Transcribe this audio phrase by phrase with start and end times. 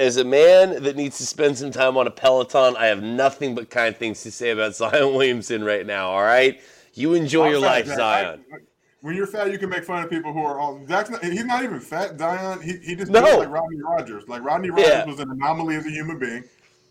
[0.00, 3.54] as a man that needs to spend some time on a Peloton, I have nothing
[3.54, 6.08] but kind things to say about Zion Williamson right now.
[6.10, 6.60] All right,
[6.94, 7.96] you enjoy I'm your life, Jack.
[7.96, 8.44] Zion.
[8.52, 8.56] I-
[9.02, 10.78] when you're fat, you can make fun of people who are all.
[10.86, 12.60] Zach's not, he's not even fat, Zion.
[12.60, 13.22] He, he just No.
[13.22, 14.28] like Rodney Rogers.
[14.28, 15.06] Like Rodney Rogers Yeah.
[15.06, 16.44] was an anomaly as a human being,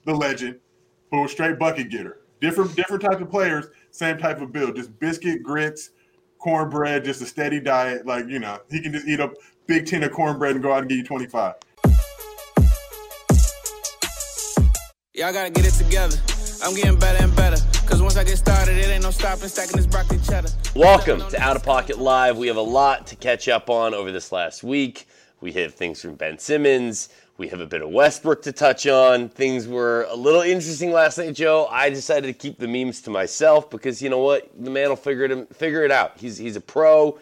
[0.05, 0.57] the legend,
[1.11, 2.21] but was straight bucket getter.
[2.41, 4.75] Different different types of players, same type of build.
[4.75, 5.91] Just biscuit, grits,
[6.39, 8.07] cornbread, just a steady diet.
[8.07, 9.31] Like you know, he can just eat a
[9.67, 11.53] big tin of cornbread and go out and give you 25.
[15.19, 16.15] Y'all gotta get it together.
[16.63, 17.57] I'm getting better and better.
[17.85, 20.47] Cause once I get started, it ain't no stopping stacking this broccoli cheddar.
[20.77, 22.37] Welcome to Out of Pocket Live.
[22.37, 25.09] We have a lot to catch up on over this last week.
[25.41, 27.09] We have things from Ben Simmons.
[27.37, 29.27] We have a bit of Westbrook to touch on.
[29.27, 31.67] Things were a little interesting last night, Joe.
[31.69, 34.49] I decided to keep the memes to myself because you know what?
[34.57, 36.13] The man will figure it figure it out.
[36.17, 37.19] He's he's a pro.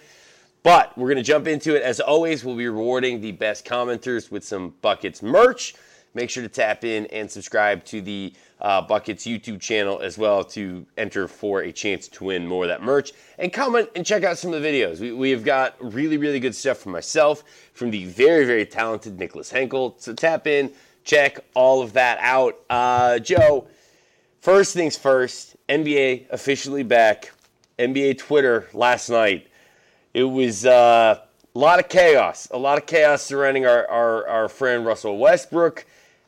[0.62, 1.82] But we're going to jump into it.
[1.82, 5.74] As always, we'll be rewarding the best commenters with some Buckets merch.
[6.18, 10.44] Make sure to tap in and subscribe to the uh, Buckets YouTube channel as well
[10.46, 13.12] to enter for a chance to win more of that merch.
[13.38, 15.00] And comment and check out some of the videos.
[15.00, 19.20] We, we have got really, really good stuff from myself, from the very, very talented
[19.20, 19.94] Nicholas Henkel.
[20.00, 20.72] So tap in,
[21.04, 22.58] check all of that out.
[22.68, 23.68] Uh, Joe,
[24.42, 27.32] first things first, NBA officially back.
[27.78, 29.50] NBA Twitter last night
[30.16, 31.20] it was uh,
[31.56, 35.86] a lot of chaos, a lot of chaos surrounding our, our, our friend Russell Westbrook.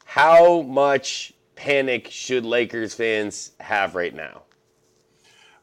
[0.09, 4.41] How much panic should Lakers fans have right now?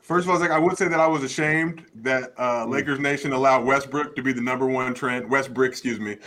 [0.00, 2.70] First of all, Zach, I would say that I was ashamed that uh, Mm.
[2.70, 5.28] Lakers Nation allowed Westbrook to be the number one trend.
[5.28, 6.18] Westbrook, excuse me.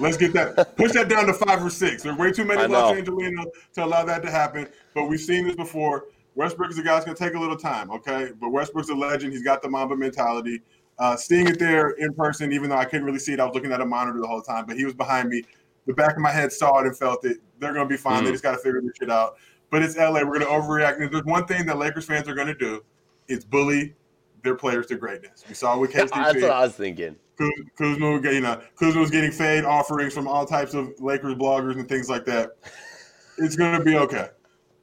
[0.00, 2.02] Let's get that push that down to five or six.
[2.02, 2.96] There's way too many Los.
[2.96, 4.66] Angelinos to allow that to happen.
[4.92, 6.06] But we've seen this before.
[6.34, 8.30] Westbrook is a guy that's going to take a little time, okay?
[8.40, 9.32] But Westbrook's a legend.
[9.32, 10.60] He's got the Mamba mentality.
[10.98, 13.54] Uh, seeing it there in person, even though I couldn't really see it, I was
[13.54, 14.66] looking at a monitor the whole time.
[14.66, 15.44] But he was behind me.
[15.90, 17.38] The back of my head saw it and felt it.
[17.58, 18.22] They're going to be fine.
[18.22, 18.34] They Mm.
[18.34, 19.34] just got to figure this shit out.
[19.70, 20.22] But it's LA.
[20.24, 20.94] We're going to overreact.
[20.96, 22.84] And if there's one thing that Lakers fans are going to do,
[23.28, 23.94] it's bully
[24.44, 25.44] their players to greatness.
[25.48, 27.16] We saw it with That's what I was thinking.
[27.38, 31.74] Kuz- Kuzma, you know, Kuzma was getting fade offerings from all types of Lakers bloggers
[31.74, 32.50] and things like that.
[33.38, 34.28] It's going to be okay.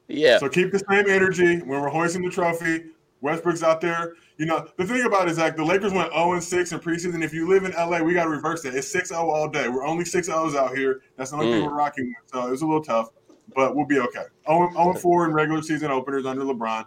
[0.09, 0.39] Yeah.
[0.39, 2.85] So keep the same energy when we're hoisting the trophy.
[3.21, 4.13] Westbrook's out there.
[4.37, 6.79] You know, the thing about it is like the Lakers went 0 and 6 in
[6.79, 7.23] preseason.
[7.23, 8.75] If you live in LA, we got to reverse that.
[8.75, 9.67] It's 6 0 all day.
[9.67, 11.01] We're only 6 O's out here.
[11.15, 11.67] That's the only thing Mm.
[11.67, 12.31] we're rocking with.
[12.31, 13.09] So it was a little tough,
[13.55, 14.25] but we'll be okay.
[14.47, 16.85] 0 0 and 4 in regular season openers under LeBron.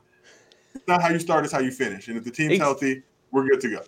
[0.75, 2.07] It's not how you start, it's how you finish.
[2.09, 3.03] And if the team's healthy,
[3.33, 3.83] we're good to go.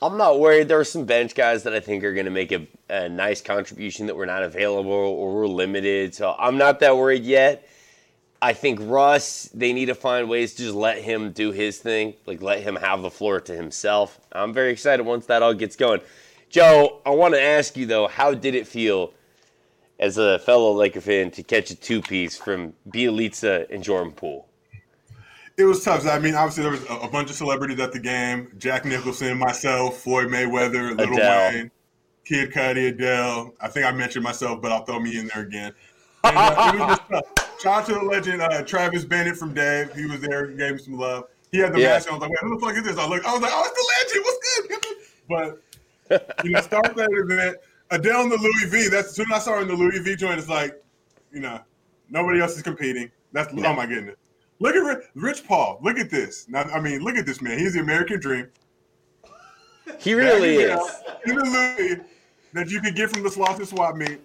[0.00, 0.68] I'm not worried.
[0.68, 3.40] There are some bench guys that I think are going to make a, a nice
[3.40, 6.14] contribution that were not available or were limited.
[6.14, 7.66] So I'm not that worried yet.
[8.40, 12.14] I think Russ, they need to find ways to just let him do his thing,
[12.24, 14.20] like let him have the floor to himself.
[14.32, 16.00] I'm very excited once that all gets going.
[16.48, 19.12] Joe, I want to ask you though, how did it feel
[19.98, 24.46] as a fellow Laker fan to catch a two piece from Bjelica and Jordan Poole?
[25.56, 26.06] It was tough.
[26.06, 29.98] I mean, obviously there was a, bunch of celebrities at the game: Jack Nicholson, myself,
[29.98, 31.52] Floyd Mayweather, Little Adele.
[31.52, 31.70] Wayne,
[32.24, 33.52] Kid Cudi, Adele.
[33.60, 35.72] I think I mentioned myself, but I'll throw me in there again.
[36.22, 37.37] And, uh, it was just tough.
[37.60, 39.92] Shout out to the legend uh, Travis Bennett from Dave.
[39.94, 41.24] He was there, gave me some love.
[41.50, 41.88] He had the Yeah.
[41.94, 42.12] mask.
[42.12, 42.14] on.
[42.14, 43.26] I was like, "Wait, who the fuck is this?" I looked.
[43.26, 44.24] I was like, "Oh, it's the legend.
[44.24, 44.96] What's good?"
[45.28, 47.56] But you know, start that event.
[47.90, 48.88] Adele in the Louis V.
[48.88, 50.38] That's as soon as I saw her in the Louis V joint.
[50.38, 50.80] It's like,
[51.32, 51.60] you know,
[52.10, 53.10] nobody else is competing.
[53.32, 54.16] That's oh my goodness.
[54.60, 55.78] Look at Rich, Rich Paul.
[55.82, 56.46] Look at this.
[56.48, 57.58] Now, I mean, look at this man.
[57.58, 58.48] He's the American dream.
[59.98, 60.80] He really is.
[61.26, 62.00] In the Louis
[62.52, 64.20] that you could get from the Slauson swap meet,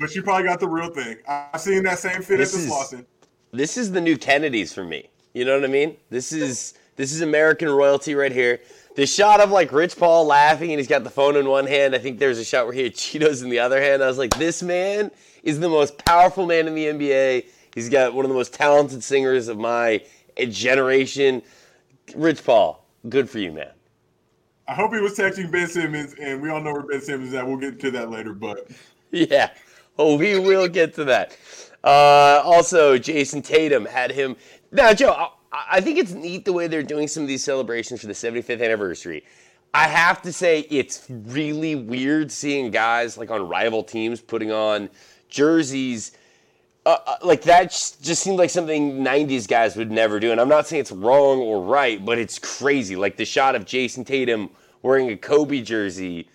[0.00, 1.18] but you probably got the real thing.
[1.28, 3.04] I've seen that same fit This at the is- Slauson.
[3.52, 5.08] this is the new Kennedys for me.
[5.34, 5.96] You know what I mean?
[6.10, 8.60] This is this is American royalty right here.
[8.96, 11.94] The shot of like Rich Paul laughing and he's got the phone in one hand.
[11.94, 14.02] I think there's a shot where he had Cheetos in the other hand.
[14.02, 15.10] I was like, this man
[15.44, 17.46] is the most powerful man in the NBA.
[17.74, 20.02] He's got one of the most talented singers of my
[20.48, 21.42] generation.
[22.16, 23.70] Rich Paul, good for you, man.
[24.66, 27.34] I hope he was texting Ben Simmons, and we all know where Ben Simmons is
[27.34, 27.46] at.
[27.46, 28.68] We'll get to that later, but
[29.12, 29.50] Yeah.
[30.18, 31.36] We will get to that.
[31.84, 34.36] Uh, also, Jayson Tatum had him.
[34.72, 35.12] Now, Joe,
[35.52, 38.12] I, I think it's neat the way they're doing some of these celebrations for the
[38.12, 39.24] 75th anniversary.
[39.72, 44.90] I have to say, it's really weird seeing guys like on rival teams putting on
[45.28, 46.12] jerseys.
[46.86, 50.32] Uh, uh, like that just seemed like something 90s guys would never do.
[50.32, 52.96] And I'm not saying it's wrong or right, but it's crazy.
[52.96, 54.50] Like the shot of Jayson Tatum
[54.82, 56.28] wearing a Kobe jersey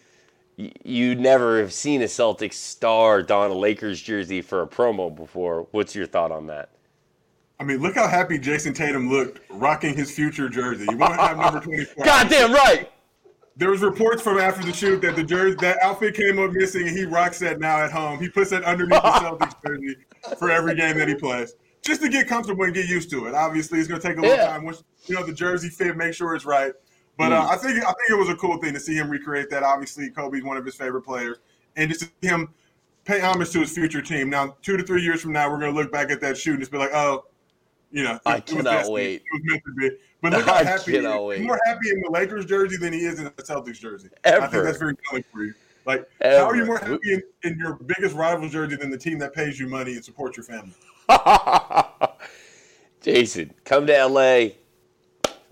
[0.57, 5.13] y- you'd never have seen a Celtics star don a Lakers jersey for a promo
[5.15, 5.67] before.
[5.71, 6.69] What's your thought on that?
[7.59, 10.85] I mean, look how happy Jayson Tatum looked rocking his future jersey.
[10.89, 12.03] You want to have number 24.
[12.05, 12.91] Goddamn right.
[13.55, 16.85] there was reports from after the shoot that the jersey that outfit came up missing,
[16.87, 18.19] and he rocks that now at home.
[18.19, 19.95] He puts that underneath the Celtics jersey
[20.37, 23.33] for every game that he plays, just to get comfortable and get used to it.
[23.35, 24.47] Obviously, it's going to take a little Yeah.
[24.47, 24.65] time.
[24.65, 26.73] Once you know the jersey fit, make sure it's right.
[27.17, 29.49] But uh, I think I think it was a cool thing to see him recreate
[29.49, 29.63] that.
[29.63, 31.37] Obviously, Kobe's one of his favorite players,
[31.75, 32.49] and just to see him
[33.05, 34.29] pay homage to his future team.
[34.29, 36.51] Now, two to three years from now, we're going to look back at that shoot
[36.51, 37.25] and just be like, oh,
[37.91, 38.93] you know, I it cannot destiny.
[38.93, 39.15] wait.
[39.15, 39.97] It was meant to be.
[40.21, 41.37] But look how happy he is.
[41.37, 44.09] He's more happy in the Lakers jersey than he is in the Celtics jersey.
[44.23, 44.41] Ever.
[44.41, 45.53] I think that's very telling for you.
[45.85, 49.19] Like, how are you more happy in, in your biggest rival jersey than the team
[49.19, 50.73] that pays you money and supports your family?
[53.01, 54.47] Jason, come to LA.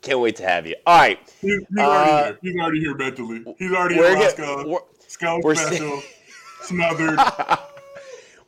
[0.04, 0.76] Can't wait to have you.
[0.86, 1.18] All right.
[1.42, 2.38] He's, he's Uh, already here.
[2.42, 3.56] He's already here mentally.
[3.58, 4.68] He's already We're in get- Roscoe.
[4.70, 6.02] we're- Skull we're special.
[6.64, 7.20] smothered.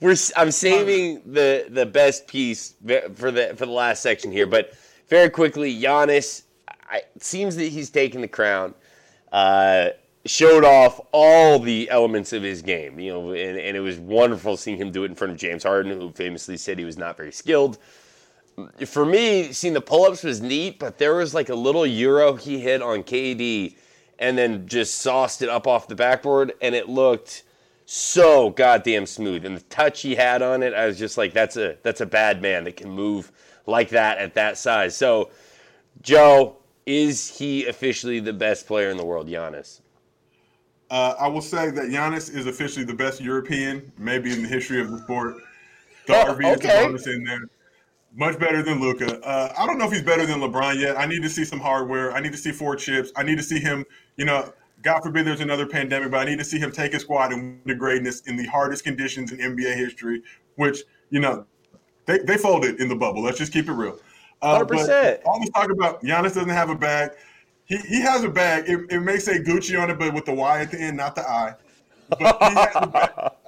[0.01, 2.73] We're I'm saving the the best piece
[3.13, 4.73] for the for the last section here, but
[5.07, 6.43] very quickly, Giannis.
[6.89, 8.73] I, it seems that he's taken the crown.
[9.31, 9.89] Uh,
[10.25, 14.57] showed off all the elements of his game, you know, and, and it was wonderful
[14.57, 17.15] seeing him do it in front of James Harden, who famously said he was not
[17.15, 17.77] very skilled.
[18.85, 22.59] For me, seeing the pull-ups was neat, but there was like a little euro he
[22.59, 23.75] hit on KD,
[24.17, 27.43] and then just sauced it up off the backboard, and it looked
[27.85, 29.45] so goddamn smooth.
[29.45, 32.05] And the touch he had on it, I was just like, that's a that's a
[32.05, 33.31] bad man that can move
[33.65, 34.95] like that at that size.
[34.95, 35.31] So,
[36.01, 39.81] Joe, is he officially the best player in the world, Giannis?
[40.89, 44.79] Uh, I will say that Giannis is officially the best European, maybe in the history
[44.79, 45.37] of the sport.
[46.07, 46.85] Oh, Darby is the okay.
[46.85, 47.49] bonus in there.
[48.17, 49.19] Much better than Luka.
[49.25, 50.97] Uh, I don't know if he's better than LeBron yet.
[50.97, 52.13] I need to see some hardware.
[52.13, 53.11] I need to see four chips.
[53.17, 53.85] I need to see him.
[54.15, 54.53] You know,
[54.83, 57.41] God forbid there's another pandemic, but I need to see him take his squad and
[57.41, 60.21] win the greatness in the hardest conditions in NBA history.
[60.55, 61.45] Which you know,
[62.05, 63.21] they they folded in the bubble.
[63.21, 63.99] Let's just keep it real.
[64.41, 65.21] Uh, 100%.
[65.25, 67.11] All this talk about Giannis doesn't have a bag.
[67.65, 68.69] He, he has a bag.
[68.69, 71.15] It, it may say Gucci on it, but with the Y at the end, not
[71.15, 71.55] the I.
[72.09, 73.11] But he has a bag.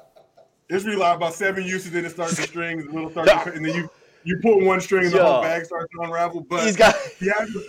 [0.70, 3.66] It's really like about seven uses, then it starts to strings, a little starts, and
[3.66, 3.90] then you
[4.28, 5.26] you pull one string, and the Yo.
[5.26, 6.42] whole bag starts to unravel.
[6.42, 7.58] But He's got has.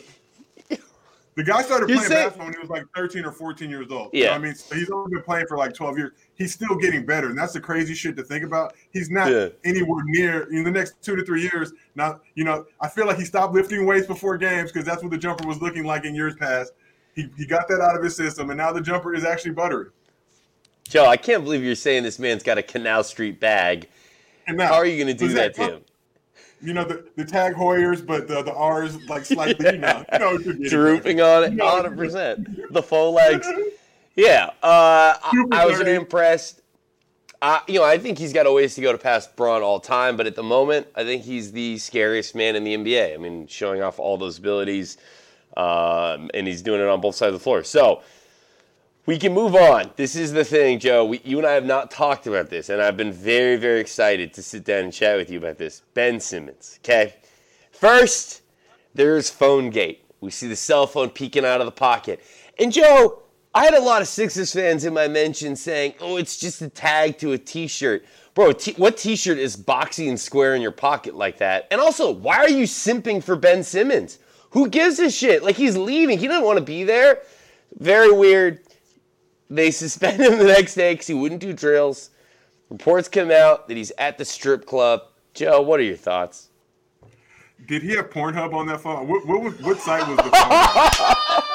[1.36, 4.10] The guy started playing basketball when he was like 13 or 14 years old.
[4.12, 4.34] You know Yeah.
[4.34, 6.10] I mean, so he's only been playing for like 12 years.
[6.34, 8.74] He's still getting better, and that's the crazy shit to think about.
[8.90, 9.50] He's not Yeah.
[9.64, 11.72] anywhere near in the next two to three years.
[11.94, 15.12] Now, you know, I feel like he stopped lifting weights before games because that's what
[15.12, 16.72] the jumper was looking like in years past.
[17.14, 19.90] He, he got that out of his system, and now the jumper is actually buttery.
[20.88, 21.06] Joe.
[21.06, 23.86] I can't believe you're saying this man's got a Canal Street bag.
[24.48, 25.82] Now, How are you going to do that to him?
[26.60, 30.18] You know, the, the tag Hoyers, but the, the R's like slightly, you know, you
[30.18, 30.70] know what you're getting at.
[30.70, 31.54] Drooping on it.
[31.54, 31.96] 100.
[31.96, 33.46] percent The faux legs.
[34.16, 36.62] Yeah, uh, I, I was very impressed.
[37.40, 39.78] Uh, you know, I think he's got a ways to go to pass Bron all
[39.78, 43.14] time, but at the moment, I think he's the scariest man in the NBA.
[43.14, 44.96] I mean, showing off all those abilities,
[45.56, 47.62] um, and he's doing it on both sides of the floor.
[47.62, 48.02] So
[49.08, 49.90] we can move on.
[49.96, 51.06] This is the thing, Joe.
[51.06, 54.34] We, you and I have not talked about this, and I've been very, very excited
[54.34, 55.80] to sit down and chat with you about this.
[55.94, 57.14] Ben Simmons, okay?
[57.72, 58.42] First,
[58.92, 60.04] there's phone gate.
[60.20, 62.20] We see the cell phone peeking out of the pocket.
[62.58, 63.22] And Joe,
[63.54, 66.68] I had a lot of Sixers fans in my mention saying, "Oh, it's just a
[66.68, 71.14] tag to a T-shirt." Bro, t- what T-shirt is boxy and square in your pocket
[71.14, 71.66] like that?
[71.70, 74.18] And also, why are you simping for Ben Simmons?
[74.50, 75.42] Who gives a shit?
[75.42, 76.18] Like he's leaving.
[76.18, 77.22] He doesn't want to be there.
[77.78, 78.60] Very weird.
[79.50, 82.10] They suspend him the next day because he wouldn't do drills.
[82.68, 85.02] Reports come out that he's at the strip club.
[85.32, 86.48] Joe, what are your thoughts?
[87.66, 89.08] Did he have Pornhub on that phone?
[89.08, 91.42] What, what, what site was the phone?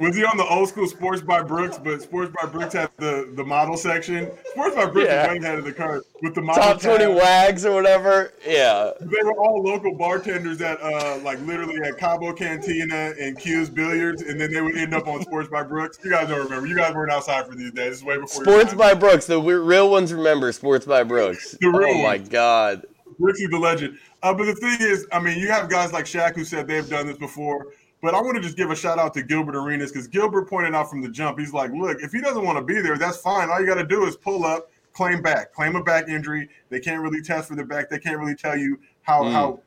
[0.00, 1.78] was he on the old school Sports by Brooks?
[1.82, 4.30] But Sports by Brooks had the, the model section.
[4.52, 5.22] Sports by Brooks Yeah.
[5.32, 6.62] was way ahead of the card with the model.
[6.62, 7.16] Top 20 tab.
[7.16, 8.32] wags or whatever?
[8.46, 8.90] Yeah.
[9.00, 14.22] They were all local bartenders at uh like literally at Cabo Cantina and Q's Billiards,
[14.22, 15.98] and then they would end up on Sports by Brooks.
[16.04, 16.66] You guys don't remember.
[16.66, 17.90] You guys weren't outside for these days.
[17.90, 19.26] This is way before Sports by Brooks.
[19.26, 21.56] The real ones remember Sports by Brooks.
[21.60, 22.18] The real oh my.
[22.18, 22.84] God.
[23.18, 23.98] Brooks is the legend.
[24.22, 26.88] Uh, but the thing is, I mean, you have guys like Shaq who said they've
[26.88, 27.68] done this before.
[28.06, 30.76] But I want to just give a shout out to Gilbert Arenas because Gilbert pointed
[30.76, 33.16] out from the jump, he's like, look, if he doesn't want to be there, that's
[33.16, 33.50] fine.
[33.50, 36.48] All you got to do is pull up, claim back, claim a back injury.
[36.68, 37.90] They can't really test for the back.
[37.90, 39.32] They can't really tell you how Mm.
[39.32, 39.60] how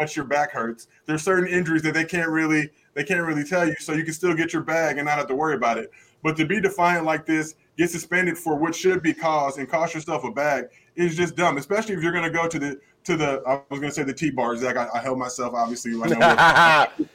[0.00, 0.88] much your back hurts.
[1.04, 4.14] There's certain injuries that they can't really they can't really tell you, so you can
[4.14, 5.90] still get your bag and not have to worry about it.
[6.22, 9.94] But to be defiant like this, get suspended for what should be cause and cost
[9.94, 11.58] yourself a bag is just dumb.
[11.58, 14.04] Especially if you're going to go to the to the I was going to say
[14.04, 14.60] the T bars.
[14.60, 15.92] Zach, I, I held myself obviously.
[16.02, 16.88] I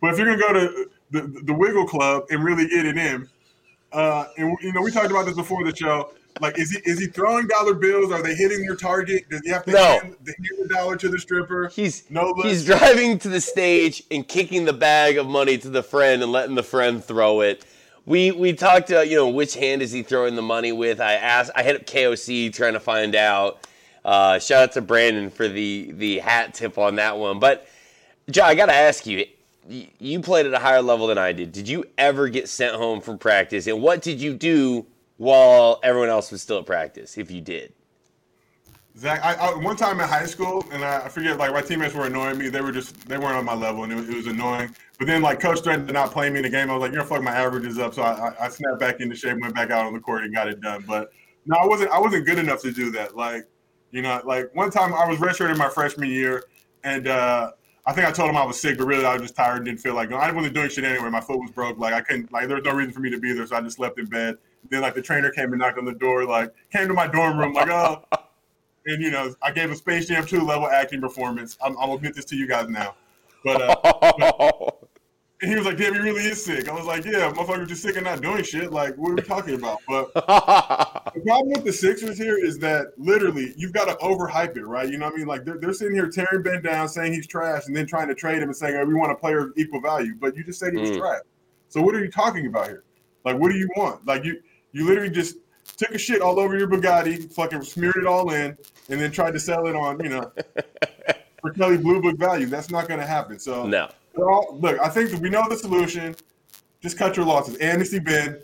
[0.00, 3.28] but if you're gonna go to the, the Wiggle Club and really get it in,
[3.92, 6.12] uh, and you know we talked about this before the show.
[6.40, 8.12] Like, is he is he throwing dollar bills?
[8.12, 9.28] Are they hitting your target?
[9.28, 9.84] Does he have to No.
[9.84, 11.68] hand, the, hand the dollar to the stripper?
[11.68, 12.46] He's No look.
[12.46, 16.30] he's driving to the stage and kicking the bag of money to the friend and
[16.30, 17.64] letting the friend throw it.
[18.06, 21.00] We we talked about you know which hand is he throwing the money with.
[21.00, 23.66] I asked I hit up KOC trying to find out.
[24.04, 27.40] Uh, shout out to Brandon for the the hat tip on that one.
[27.40, 27.68] But
[28.30, 29.26] Joe, I gotta ask you.
[29.68, 31.52] You played at a higher level than I did.
[31.52, 33.66] Did you ever get sent home from practice?
[33.66, 34.86] And what did you do
[35.18, 37.72] while everyone else was still at practice, if you did?
[38.96, 41.94] Zach, I, I, one time in high school, and I, I forget, like my teammates
[41.94, 42.48] were annoying me.
[42.48, 44.74] They were just they weren't on my level, and it was, it was annoying.
[44.98, 46.70] But then, like coach threatened to not play me in the game.
[46.70, 49.14] I was like, "You're fuck my averages up." So I, I, I snapped back into
[49.14, 50.84] shape, went back out on the court, and got it done.
[50.86, 51.12] But
[51.46, 51.90] no, I wasn't.
[51.92, 53.16] I wasn't good enough to do that.
[53.16, 53.46] Like,
[53.92, 56.44] you know, like one time I was redshirted my freshman year,
[56.82, 57.52] and uh,
[57.90, 59.64] I think I told him I was sick, but really I was just tired and
[59.64, 60.22] didn't feel like going.
[60.22, 61.10] I wasn't doing shit anyway.
[61.10, 61.76] My foot was broke.
[61.76, 62.30] Like I couldn't.
[62.30, 64.06] Like there was no reason for me to be there, so I just slept in
[64.06, 64.38] bed.
[64.70, 67.36] Then like the trainer came and knocked on the door, like came to my dorm
[67.36, 68.04] room, like oh.
[68.86, 71.58] And you know, I gave a Space Jam 2 level acting performance.
[71.60, 72.94] I'm, I'm gonna admit this to you guys now.
[73.44, 74.70] But uh,
[75.42, 77.82] and he was like, "Damn, he really is sick." I was like, "Yeah, motherfucker, just
[77.82, 78.70] sick and not doing shit.
[78.72, 82.92] Like, what are we talking about?" But the problem with the Sixers here is that
[82.98, 84.88] literally you've got to overhype it, right?
[84.88, 85.26] You know what I mean?
[85.26, 88.14] Like they're, they're sitting here tearing Ben down, saying he's trash, and then trying to
[88.14, 90.58] trade him and saying, "Oh, we want a player of equal value." But you just
[90.58, 90.98] said he was Mm.
[90.98, 91.22] trash.
[91.68, 92.84] So what are you talking about here?
[93.24, 94.06] Like, what do you want?
[94.06, 94.40] Like you
[94.72, 95.36] you literally just
[95.76, 98.56] took a shit all over your Bugatti, fucking smeared it all in,
[98.88, 100.30] and then tried to sell it on, you know,
[101.40, 102.46] for Kelley Blue Book value.
[102.46, 103.38] That's not going to happen.
[103.38, 103.88] So no.
[104.16, 106.14] All, look, I think we know the solution.
[106.82, 107.56] Just cut your losses.
[107.60, 108.40] Amnesty Ben,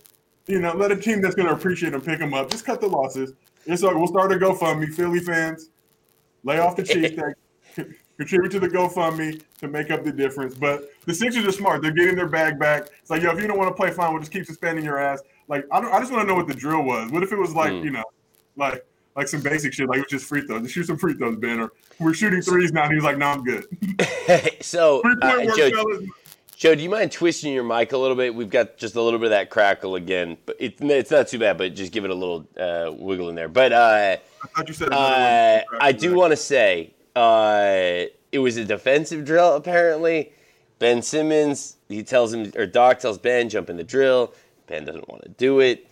[0.47, 2.51] you know, let a team that's going to appreciate them pick them up.
[2.51, 3.33] Just cut the losses.
[3.67, 4.93] It's like we'll start a GoFundMe.
[4.95, 5.71] Philly fans,
[6.45, 7.35] lay off the cheesesteak.
[8.19, 10.55] Contribute to the GoFundMe to make up the difference.
[10.55, 11.83] But the Sixers are smart.
[11.83, 12.89] They're getting their bag back.
[13.01, 14.13] It's like, yo, if you don't want to play, fine.
[14.13, 15.21] We'll just keep suspending your ass.
[15.49, 15.93] Like, I don't.
[15.93, 17.11] I just want to know what the drill was.
[17.11, 17.85] What if it was like, Mm.
[17.85, 18.05] you know,
[18.57, 18.85] like
[19.17, 20.63] like some basic shit, like it was just free throws.
[20.63, 21.61] Just shoot some free throws, Ben.
[21.61, 22.83] Or we're shooting threes now.
[22.83, 23.67] And he was like, no, I'm good.
[24.61, 26.01] so, uh, Joe.
[26.57, 28.35] Joe, do you mind twisting your mic a little bit?
[28.35, 31.39] We've got just a little bit of that crackle again, but it, it's not too
[31.39, 31.59] bad.
[31.59, 33.49] But just give it a little uh, wiggle in there.
[33.49, 34.91] But uh, I thought you said.
[34.91, 35.61] uh.
[35.81, 39.55] I do want to say uh, it was a defensive drill.
[39.55, 40.33] Apparently,
[40.79, 44.33] Ben Simmons he tells him or Doc tells Ben jump in the drill.
[44.67, 45.87] Ben doesn't want to do it.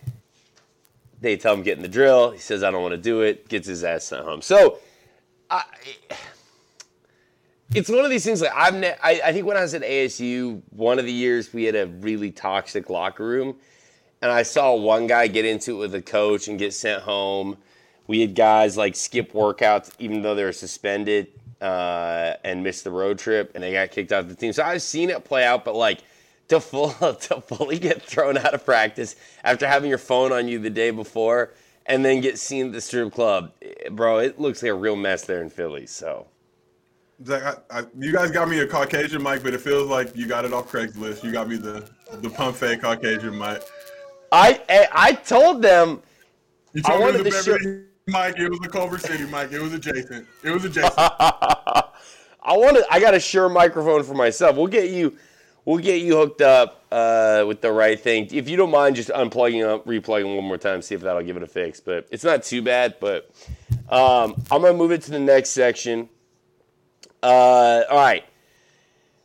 [1.25, 2.29] They tell him get in the drill.
[2.29, 3.49] He says I don't want to do it.
[3.49, 4.43] Gets his ass sent home.
[4.43, 4.77] So.
[5.49, 5.63] I,
[7.73, 9.81] it's one of these things like I've ne- I, I think when I was at
[9.81, 13.55] ASU, one of the years we had a really toxic locker room,
[14.21, 17.57] and I saw one guy get into it with a coach and get sent home.
[18.05, 21.27] We had guys like skip workouts even though they were suspended
[21.59, 24.53] uh, and missed the road trip, and they got kicked off the team.
[24.53, 26.03] So I've seen it play out, but like
[26.47, 30.59] to full to fully get thrown out of practice after having your phone on you
[30.59, 31.51] the day before
[31.85, 34.95] and then get seen at the strip club, eh, bro, it looks like a real
[34.95, 35.85] mess there in Philly.
[35.85, 36.27] So.
[37.25, 40.27] Zach, I, I, you guys got me a Caucasian mic, but it feels like you
[40.27, 41.23] got it off Craigslist.
[41.23, 41.87] You got me the
[42.21, 43.63] the pump fake Caucasian mic.
[44.31, 46.01] I I, I told them
[46.73, 48.37] You I told me wanted was a show- mic.
[48.37, 49.51] It was the Culver City mic.
[49.53, 50.27] It was adjacent.
[50.43, 50.93] It was adjacent.
[50.97, 52.85] I want to.
[52.91, 54.55] I got a Shure microphone for myself.
[54.57, 55.15] We'll get you.
[55.65, 58.27] We'll get you hooked up uh, with the right thing.
[58.31, 61.37] If you don't mind, just unplugging up, replugging one more time, see if that'll give
[61.37, 61.79] it a fix.
[61.79, 62.97] But it's not too bad.
[62.99, 63.31] But
[63.89, 66.07] um, I'm gonna move it to the next section.
[67.23, 68.23] Uh, all right.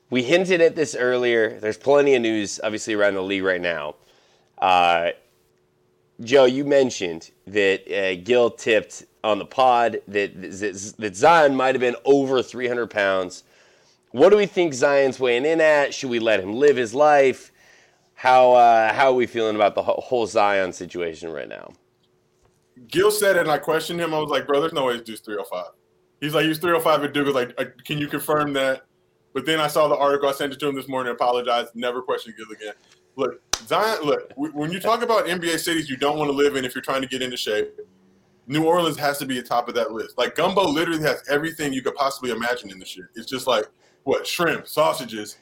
[0.09, 1.61] We hinted at this earlier.
[1.61, 3.94] There's plenty of news, obviously, around the league right now.
[4.59, 5.11] Uh,
[6.23, 11.75] Joe, you mentioned that uh, Gil tipped on the pod that, that that Zion might
[11.75, 13.44] have been over 300 pounds.
[14.12, 15.94] What do we think Zion's weighing in at?
[15.94, 17.52] Should we let him live his life?
[18.14, 21.72] How uh, how are we feeling about the whole Zion situation right now?
[22.88, 24.12] Gil said it, and I questioned him.
[24.12, 25.72] I was like, "Bro, there's no way dude's 305."
[26.20, 28.82] He's like, "He's 305." at Duke was like, uh, "Can you confirm that?"
[29.32, 30.28] But then I saw the article.
[30.28, 31.12] I sent it to him this morning.
[31.12, 31.70] Apologized.
[31.74, 32.74] Never questioned Gil again.
[33.16, 34.02] Look, Zion.
[34.04, 36.82] Look, when you talk about NBA cities you don't want to live in if you're
[36.82, 37.78] trying to get into shape,
[38.46, 40.18] New Orleans has to be at top of that list.
[40.18, 43.04] Like Gumbo literally has everything you could possibly imagine in the shit.
[43.14, 43.66] It's just like
[44.04, 45.38] what shrimp, sausages,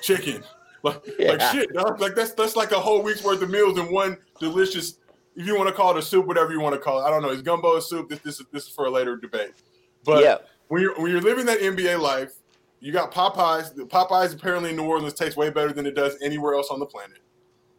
[0.00, 0.42] chicken,
[0.82, 1.72] like like shit.
[1.72, 2.00] Dog.
[2.00, 4.98] Like that's that's like a whole week's worth of meals in one delicious.
[5.34, 7.10] If you want to call it a soup, whatever you want to call it, I
[7.10, 7.30] don't know.
[7.30, 8.08] Is gumbo a soup?
[8.08, 9.52] This this is this is for a later debate.
[10.04, 10.38] But Yeah.
[10.68, 12.34] when you're when you're living that NBA life,
[12.80, 13.74] you got Popeyes.
[13.74, 16.80] The Popeyes apparently in New Orleans tastes way better than it does anywhere else on
[16.80, 17.18] the planet.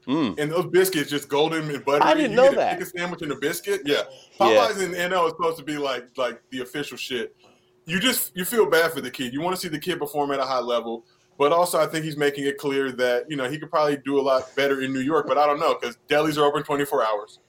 [0.08, 0.38] Mm.
[0.38, 2.02] And those biscuits just golden and buttery.
[2.02, 2.72] I didn't you know get a that.
[2.80, 3.82] chicken sandwich and a biscuit.
[3.86, 4.02] Yeah,
[4.40, 4.48] Yeah.
[4.68, 7.36] Popeyes in NL is supposed to be like like the official shit.
[7.86, 9.34] You just you feel bad for the kid.
[9.34, 11.06] You want to see the kid perform at a high level,
[11.38, 14.20] but also I think he's making it clear that you know he could probably do
[14.20, 15.28] a lot better in New York.
[15.28, 17.40] But I don't know because delis are open twenty four hours.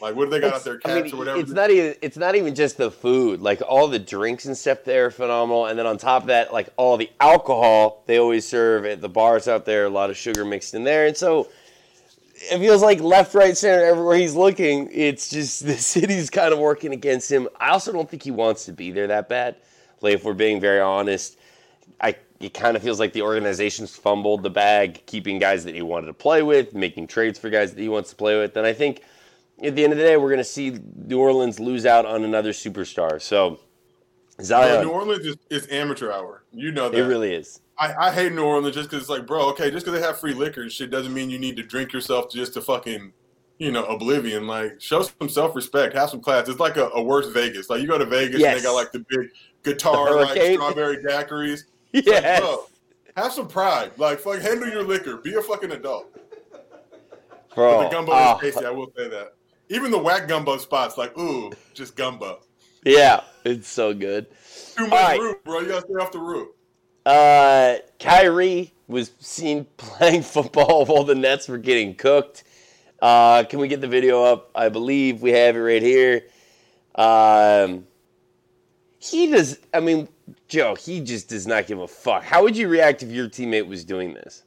[0.00, 0.76] Like, what do they got out there?
[0.78, 1.40] Cats I mean, or whatever.
[1.40, 3.40] it's not even it's not even just the food.
[3.40, 6.52] Like all the drinks and stuff there are phenomenal, and then on top of that,
[6.52, 10.16] like all the alcohol they always serve at the bars out there, a lot of
[10.16, 11.48] sugar mixed in there, and so
[12.50, 16.58] it feels like left, right, center, everywhere he's looking, it's just the city's kind of
[16.58, 17.48] working against him.
[17.58, 19.56] I also don't think he wants to be there that bad.
[20.04, 21.38] Like if we're being very honest,
[22.00, 25.82] I it kind of feels like the organization's fumbled the bag, keeping guys that he
[25.82, 28.66] wanted to play with, making trades for guys that he wants to play with, and
[28.66, 29.02] I think
[29.62, 32.24] at the end of the day, we're going to see New Orleans lose out on
[32.24, 33.20] another superstar.
[33.20, 33.60] So
[34.40, 36.42] Zion, New Orleans is, is amateur hour.
[36.52, 36.98] You know that.
[36.98, 37.60] it really is.
[37.78, 40.18] I, I hate New Orleans just because it's like, bro, okay, just because they have
[40.18, 43.12] free liquor and shit doesn't mean you need to drink yourself just to fucking,
[43.58, 44.46] you know, oblivion.
[44.46, 46.48] Like, show some self respect, have some class.
[46.48, 47.70] It's like a, a worse Vegas.
[47.70, 48.56] Like, you go to Vegas Yes.
[48.56, 49.30] and they got like the big
[49.62, 51.64] guitar, The like strawberry daiquiris.
[51.96, 52.42] It's like,
[53.16, 53.92] have some pride.
[53.96, 55.18] Like, fuck, handle your liquor.
[55.18, 56.12] Be a fucking adult.
[57.54, 58.66] Bro, But the gumbo ah, is tasty.
[58.66, 59.34] I will say that.
[59.68, 62.40] Even the whack gumbo spots, like, ooh, just gumbo.
[62.84, 64.26] yeah, it's so good.
[64.76, 65.20] Too much right.
[65.20, 65.60] root, bro.
[65.60, 66.48] You gotta stay off the root.
[67.06, 72.42] Uh, Kyrie was seen playing football while the Nets were getting cooked.
[73.04, 74.50] Uh, can we get the video up?
[74.54, 76.22] I believe we have it right here.
[76.94, 77.86] Um,
[78.98, 79.58] he does.
[79.74, 80.08] I mean,
[80.48, 82.22] Joe, he just does not give a fuck.
[82.22, 84.44] How would you react if your teammate was doing this?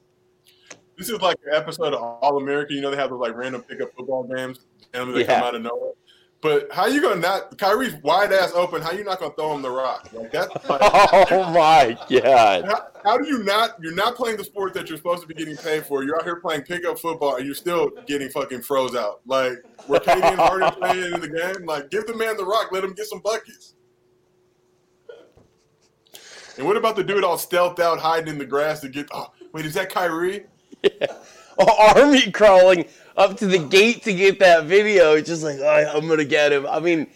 [0.97, 2.75] This is like an episode of All American.
[2.77, 4.61] You know they have those like random pickup football games,
[4.95, 5.35] and they Yeah.
[5.35, 5.91] come out of nowhere.
[6.39, 8.81] But how you gonna not Kyrie's wide ass open?
[8.81, 10.07] How you not gonna throw him the rock?
[10.13, 10.33] Like
[10.69, 12.65] like, Oh my god!
[12.65, 13.71] how, how do you not?
[13.81, 16.03] You're not playing the sport that you're supposed to be getting paid for.
[16.03, 19.21] You're out here playing pickup football, and you're still getting fucking froze out.
[19.25, 21.65] Like were KD and Harden playing in the game?
[21.65, 22.71] Like give the man the rock.
[22.71, 23.73] Let him get some buckets.
[26.57, 29.07] And what about the dude all stealth out, hiding in the grass to get?
[29.11, 30.45] Oh, wait, is that Kyrie?
[31.09, 31.23] Oh,
[31.95, 32.85] army crawling
[33.15, 35.13] up to the gate to get that video.
[35.13, 36.65] It's just like, I'm gonna get him.
[36.67, 37.07] I mean,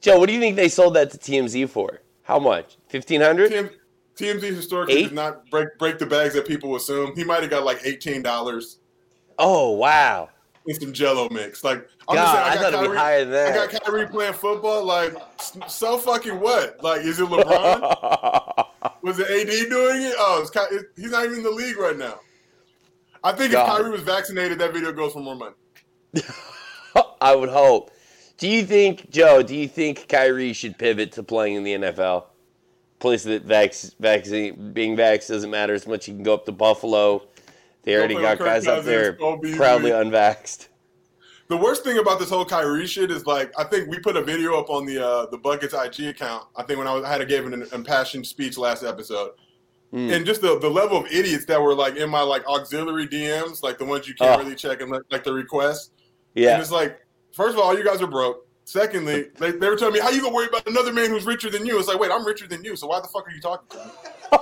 [0.00, 2.00] Joe, what do you think they sold that to TMZ for?
[2.22, 2.76] How much?
[2.88, 3.50] Fifteen hundred?
[3.52, 3.70] TM,
[4.16, 5.02] TMZ historically Eight?
[5.04, 7.14] does not break break the bags that people assume.
[7.16, 8.78] He might have got like eighteen dollars
[9.38, 10.28] Oh wow!
[10.66, 11.62] in some Jello mix.
[11.64, 13.52] Like I'm God, just I saying, thought it'd be higher than that.
[13.52, 14.84] I got Kyrie playing football.
[14.84, 15.14] Like
[15.68, 16.82] so fucking what?
[16.82, 18.66] Like is it LeBron?
[19.02, 20.14] Was it AD doing it?
[20.18, 22.18] Oh, it's Ky- it- he's not even in the league right now.
[23.22, 23.66] I think God.
[23.66, 25.54] if Kyrie was vaccinated, that video goes for more money.
[27.20, 27.90] I would hope.
[28.38, 29.42] Do you think, Joe?
[29.42, 32.26] Do you think Kyrie should pivot to playing in the NFL?
[33.00, 36.08] Place that vax, vaccine, being vax doesn't matter as much.
[36.08, 37.22] You can go up to Buffalo.
[37.82, 40.68] They already got guys up there proudly unvaxxed.
[41.48, 44.22] The worst thing about this whole Kyrie shit is like I think we put a
[44.22, 46.46] video up on the uh, the Buckets IG account.
[46.54, 49.30] I think when I, was, I had to give an impassioned speech last episode,
[49.92, 50.12] Mm.
[50.14, 53.62] and just the, the level of idiots that were like in my like auxiliary DMs,
[53.62, 54.44] like the ones you can't Oh.
[54.44, 55.90] really check and like, like the requests.
[56.36, 56.60] And Yeah.
[56.60, 57.00] it's like,
[57.32, 58.46] first of all, you guys are broke.
[58.66, 61.48] Secondly, they, they were telling me how you gonna worry about another man who's richer
[61.48, 61.78] than you.
[61.78, 63.84] It's like, wait, I'm richer than you, so why the fuck are you talking to
[63.86, 63.92] me?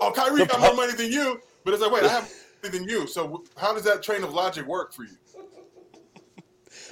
[0.00, 2.22] oh, Kyrie got more money than you, but it's like, wait, I have
[2.62, 3.06] more money than you.
[3.08, 5.16] So how does that train of logic work for you?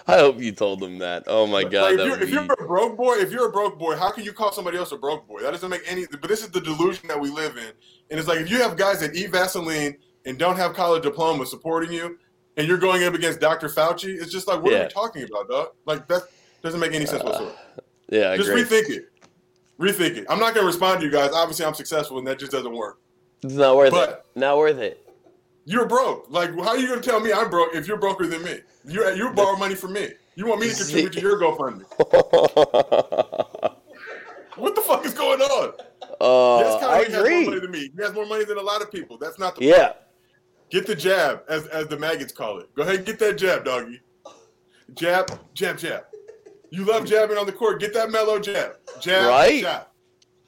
[0.09, 1.25] I hope you told him that.
[1.27, 3.53] Oh my god, Like, if, you're, if be- you're a broke boy, if you're a
[3.53, 5.41] broke boy, how can you call somebody else a broke boy?
[5.43, 6.07] That doesn't make any.
[6.11, 7.73] But this is the delusion that we live in,
[8.11, 11.51] and it's like if you have guys that eat Vaseline and don't have college diplomas
[11.51, 12.19] supporting you,
[12.57, 13.69] and you're going up against Dr.
[13.69, 15.69] Fauci, it's just like, what are you talking about, dog?
[15.87, 16.23] Like that
[16.63, 17.55] doesn't make any sense uh, whatsoever.
[18.09, 18.67] yeah, Just great.
[18.67, 19.11] rethink it.
[19.81, 20.27] Rethink it.
[20.31, 21.31] I'm not gonna respond to you guys.
[21.33, 22.99] Obviously, I'm successful, and that just doesn't work.
[23.43, 24.39] It's not worth But- it.
[24.39, 25.06] Not worth it.
[25.69, 26.31] You're broke.
[26.31, 28.61] Like, how are you gonna tell me I'm broke if you're broker than me?
[28.87, 30.11] You you borrow money from me.
[30.37, 31.85] You want me to contribute to your GoFundMe?
[34.57, 35.73] What the fuck is going on?
[36.19, 37.59] Uh, Yes, I Kyrie has more money agree.
[37.61, 37.91] than me.
[37.95, 39.19] He has more money than a lot of people.
[39.19, 39.93] That's not the Yeah.
[40.71, 42.75] Get the jab, as as the maggots call it.
[42.75, 44.01] Go ahead and get that jab, doggy.
[44.95, 46.05] Jab, jab, jab.
[46.71, 47.81] You love jabbing on the court.
[47.81, 48.77] Get that mellow jab.
[49.01, 49.61] Jab, Right?
[49.63, 49.87] jab.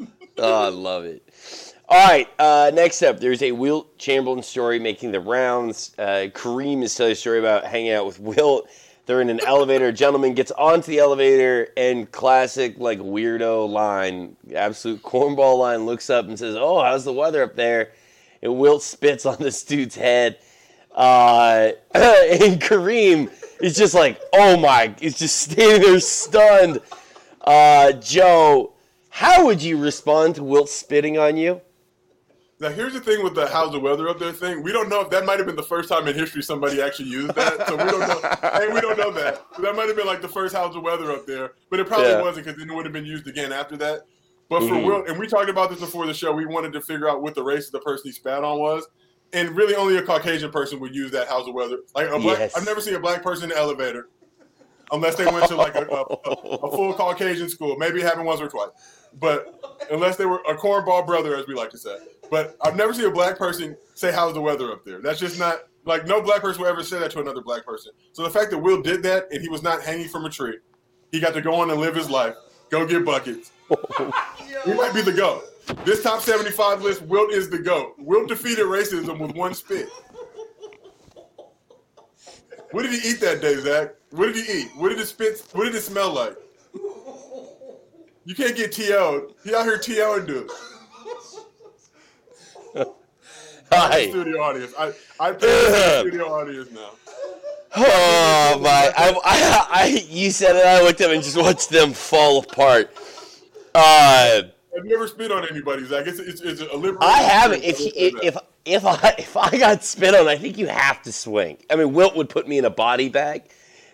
[0.41, 1.68] Oh, I love it.
[1.90, 5.94] All right, uh, next up, there's a Wilt Chamberlain story making the rounds.
[5.96, 8.68] Uh, Kareem is telling a story about hanging out with Wilt.
[9.07, 9.87] They're in an elevator.
[9.87, 16.11] A gentleman gets onto the elevator, and classic, like, weirdo line, absolute cornball line, looks
[16.11, 17.92] up and says, Oh, how's the weather up there?
[18.42, 20.38] And Wilt spits on this dude's head.
[20.94, 23.31] Uh, and Kareem
[23.62, 26.83] is just like, Oh my, he's just standing there stunned.
[27.40, 28.74] Uh, Joe,
[29.09, 31.62] how would you respond to Wilt spitting on you?
[32.61, 34.62] Now here's the thing with the how's the weather up there thing.
[34.64, 37.09] We don't know if that might have been the first time in history somebody actually
[37.09, 37.68] used that.
[37.68, 38.51] So we don't know.
[38.53, 39.44] hey, we don't know that.
[39.61, 42.09] That might have been like the first how's the weather up there, but it probably
[42.09, 42.21] Yeah.
[42.23, 44.03] wasn't because then it would have been used again after that.
[44.49, 44.85] But for Mhm.
[44.87, 47.35] Wilt, and we talked about this before the show, we wanted to figure out what
[47.37, 48.88] the race of the person he spat on was.
[49.33, 51.77] And really, only a Caucasian person would use that how's the weather.
[51.94, 52.57] Like a black, Yes.
[52.57, 54.09] I've never seen a black person in the elevator
[54.90, 57.77] unless they went to like a, a, a full Caucasian school.
[57.77, 58.71] Maybe it happened once or twice,
[59.21, 61.99] but unless they were a cornball brother, as we like to say.
[62.31, 65.38] But I've never seen a black person say, "How's the weather up there?" That's just
[65.38, 67.93] not like no black person will ever say that to another black person.
[68.12, 70.59] So the fact that Wilt did that and he was not hanging from a tree,
[71.11, 72.35] he got to go on and live his life,
[72.71, 73.53] go get buckets.
[74.64, 75.45] he might be the goat.
[75.85, 77.95] This top 75 list, Wilt is the GOAT.
[77.99, 79.88] Wilt defeated racism with one spit.
[82.71, 83.95] What did he eat that day, Zach?
[84.11, 84.69] What did he eat?
[84.77, 85.43] What did it spit?
[85.53, 86.37] What did it smell like?
[88.25, 89.35] You can't get TO'd.
[89.45, 90.51] He out here TO'ing dude.
[93.73, 94.09] Hi.
[94.09, 94.73] Studio audience.
[94.79, 96.91] I, I pay the studio audience now.
[97.77, 98.93] Oh my!
[98.97, 100.65] I, I, I, you said it.
[100.65, 102.91] I looked at up and just watched them fall apart.
[103.75, 104.43] Uh,
[104.77, 106.07] I've never spit on anybody, Zach.
[106.07, 107.03] It's, it's, it's a liberal.
[107.03, 107.63] I haven't.
[107.63, 111.13] If, if if if I if I got spit on, I think you have to
[111.13, 111.59] swing.
[111.69, 113.51] I mean, Wilt would put me in a body bag.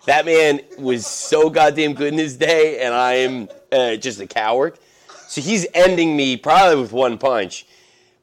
[0.06, 4.26] That man was so goddamn good in his day, and I am uh, just a
[4.26, 4.78] coward.
[5.26, 7.66] So he's ending me probably with one punch,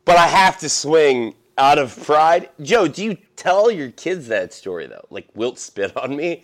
[0.06, 2.50] but I have to swing out of pride.
[2.62, 5.06] Joe, do you tell your kids that story though?
[5.10, 6.44] Like Wilt spit on me,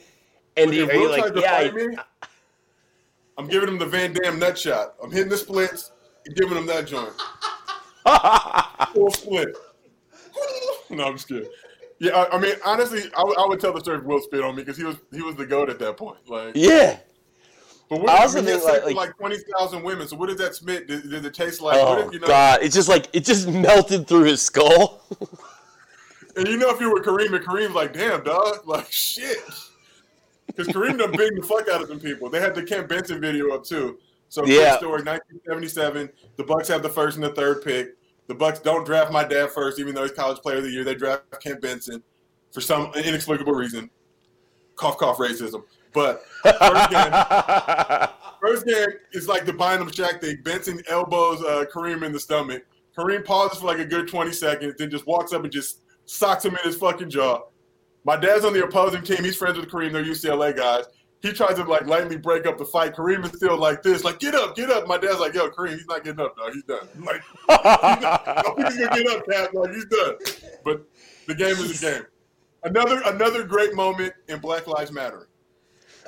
[0.55, 1.57] and do you, If are you like, to yeah?
[1.57, 1.97] fight me,
[3.37, 4.95] I'm giving him the Van Damme nut shot.
[5.03, 5.91] I'm hitting the splits
[6.25, 7.13] and giving him that joint.
[8.93, 9.49] Full split.
[10.89, 11.49] no, I'm just kidding.
[11.99, 14.55] Yeah, I, I mean, honestly, I would- would tell the story if Wilt spit on
[14.55, 16.17] me because he was he was the goat at that point.
[16.27, 16.99] Like, yeah.
[17.89, 20.07] But what, I I also mean, think, sex like- like twenty thousand women.
[20.07, 20.87] So what did that spit?
[20.87, 21.81] Did, did it taste like?
[21.81, 22.59] what Oh if, you know, God!
[22.61, 25.03] It's just like it just melted through his skull.
[26.35, 29.37] And you know, if you were Kareem, and Kareem's like, damn, dog, like shit.
[30.45, 32.29] Because Kareem done big the fuck out of some people.
[32.29, 33.97] They had the Kent Benson video up too.
[34.29, 34.77] So Yeah.
[34.77, 36.09] story, 1977.
[36.35, 37.95] The Bucks have the first and the third pick.
[38.27, 40.83] The Bucks don't draft my dad first, even though he's college player of the year.
[40.83, 42.03] They draft Kent Benson
[42.51, 43.89] for some inexplicable reason.
[44.77, 45.63] Cough, cough, racism.
[45.93, 47.11] But first game,
[48.41, 50.37] First game is like the Bynum Shaq thing.
[50.43, 52.63] Benson elbows uh, Kareem in the stomach.
[52.97, 56.45] Kareem pauses for like a good 20 seconds, then just walks up and just socks
[56.45, 57.41] him in his fucking jaw.
[58.05, 59.23] My dad's on the opposing team.
[59.23, 59.91] He's friends with Kareem.
[59.91, 60.85] They're UCLA guys.
[61.21, 62.95] He tries to like lightly break up the fight.
[62.95, 64.87] Kareem is still like this, like get up, get up.
[64.87, 66.53] My dad's like, yo, Kareem, he's not getting up, dog.
[66.53, 66.87] He's done.
[67.03, 69.53] Like, he's, not, he's gonna get up, Cap.
[69.53, 70.15] Like he's done.
[70.63, 70.83] But
[71.27, 72.05] the game is a game.
[72.67, 75.29] Another another great moment in Black Lives Matter.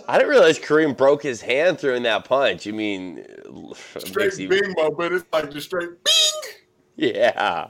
[0.08, 2.68] I didn't realize Kareem broke his hand throwing that punch.
[2.68, 3.26] I mean,
[3.98, 6.54] Straight you- bingo, but it's like just straight bing.
[6.96, 7.68] yeah.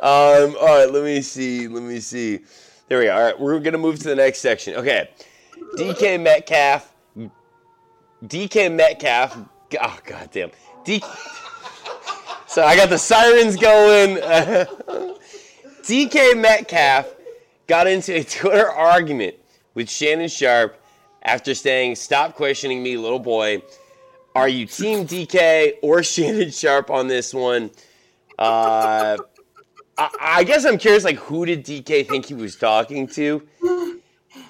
[0.00, 0.56] Um.
[0.60, 0.90] All right.
[0.90, 1.68] Let me see.
[1.68, 2.40] Let me see.
[2.88, 3.18] There we are.
[3.18, 3.38] All right.
[3.40, 4.74] We're gonna move to the next section.
[4.74, 5.08] Okay.
[5.76, 6.92] DK Metcalf.
[8.24, 9.36] DK Metcalf.
[9.80, 10.50] Oh goddamn.
[10.84, 11.02] D.
[12.46, 14.16] So I got the sirens going.
[15.82, 17.12] DK Metcalf
[17.66, 19.36] got into a Twitter argument
[19.74, 20.80] with Shannon Sharpe
[21.22, 23.62] after saying, "Stop questioning me, little boy."
[24.34, 27.70] Are you Team DK or Shannon Sharpe on this one?
[28.38, 29.16] Uh,
[29.96, 33.46] I, I guess I'm curious, like, who did DK think he was talking to?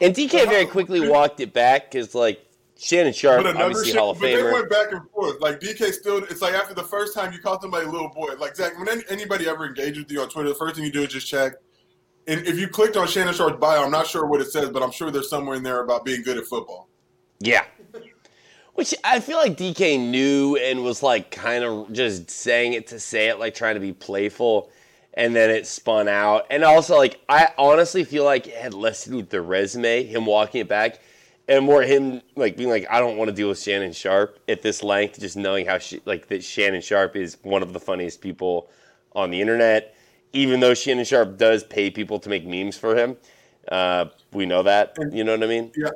[0.01, 2.45] And DK very quickly walked it back because, like,
[2.79, 5.41] Shannon Sharpe, But obviously shit, Hall of but they went back and forth.
[5.41, 8.35] Like DK still, it's like after the first time you call somebody little boy.
[8.39, 10.93] Like Zach, when any, anybody ever engages with you on Twitter, the first thing you
[10.93, 11.55] do is just check.
[12.27, 14.83] And if you clicked on Shannon Sharpe's bio, I'm not sure what it says, but
[14.83, 16.89] I'm sure there's somewhere in there about being good at football.
[17.41, 17.65] Yeah.
[18.75, 22.99] Which I feel like DK knew and was like kind of just saying it to
[22.99, 24.71] say it, like trying to be playful,
[25.13, 26.47] and then it spun out.
[26.51, 30.03] And also, like, I honestly feel like it had less to do with the resume,
[30.03, 31.01] him walking it back,
[31.47, 34.63] and more him like being like, I don't want to deal with Shannon Sharpe at
[34.63, 38.21] this length, just knowing how she, like that Shannon Sharpe is one of the funniest
[38.21, 38.71] people
[39.13, 39.94] on the internet.
[40.35, 43.17] Even though Shannon Sharpe does pay people to make memes for him,
[43.69, 44.97] uh, we know that.
[45.13, 45.73] You know what I mean?
[45.77, 45.91] Yeah,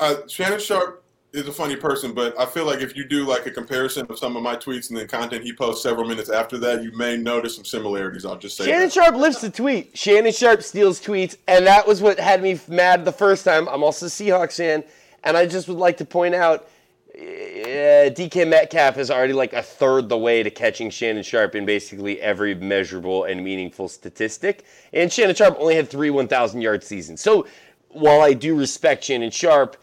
[0.00, 3.46] uh, Shannon Sharpe is a funny person, but I feel like if you do like
[3.46, 6.58] a comparison of some of my tweets and then content he posts several minutes after
[6.58, 8.24] that, you may notice some similarities.
[8.24, 8.92] I'll just say Shannon that.
[8.92, 9.96] Sharpe lives to tweet.
[9.96, 13.68] Shannon Sharpe steals tweets, and that was what had me mad the first time.
[13.68, 14.84] I'm also a Seahawks fan,
[15.24, 16.68] and I just would like to point out
[17.16, 21.64] uh, DK Metcalf is already like a third the way to catching Shannon Sharpe in
[21.64, 24.64] basically every measurable and meaningful statistic.
[24.92, 27.20] And Shannon Sharpe only had three 1,000 yard seasons.
[27.20, 27.46] So
[27.88, 29.76] while I do respect Shannon Sharpe,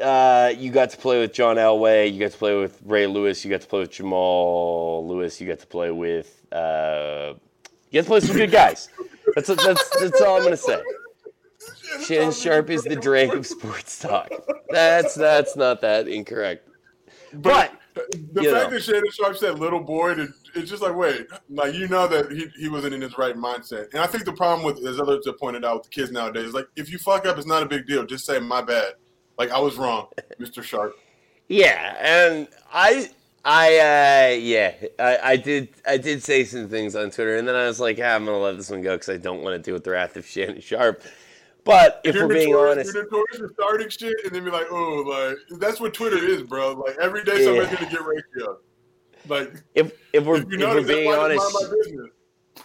[0.00, 2.12] uh, you got to play with John Elway.
[2.12, 3.44] You got to play with Ray Lewis.
[3.44, 5.40] You got to play with Jamal Lewis.
[5.40, 6.44] You got to play with.
[6.52, 7.34] Uh,
[7.90, 8.88] you got to play with some good guys.
[9.34, 10.80] That's that's that's all I'm gonna say.
[12.04, 14.30] Shannon Sharpe is the Drake of sports talk.
[14.70, 16.68] That's that's not that incorrect.
[17.32, 18.70] But the fact know.
[18.70, 22.32] that Shannon Sharpe said little boy, it- it's just like, wait, like you know that
[22.32, 23.90] he, he wasn't in his right mindset.
[23.92, 26.52] And I think the problem with, as others have pointed out with the kids nowadays,
[26.52, 28.04] like if you fuck up, it's not a big deal.
[28.04, 28.94] Just say my bad.
[29.38, 30.08] Like I was wrong,
[30.40, 30.62] Mr.
[30.62, 30.98] Sharpe.
[31.48, 33.10] Yeah, and I,
[33.44, 37.54] I, uh, yeah, I, I did, I did say some things on Twitter, and then
[37.56, 39.62] I was like, ah, I'm gonna let this one go because I don't want to
[39.62, 41.02] deal with the wrath of Shannon Sharpe.
[41.70, 44.66] But if You're we're being honest, you're notorious for starting shit and then be like,
[44.72, 46.72] oh, like that's what Twitter is, bro.
[46.72, 47.78] Like every day somebody's Yeah.
[47.78, 48.58] gonna get ratio.
[49.28, 52.10] Like if if we're if you if we're being honest, mind my business.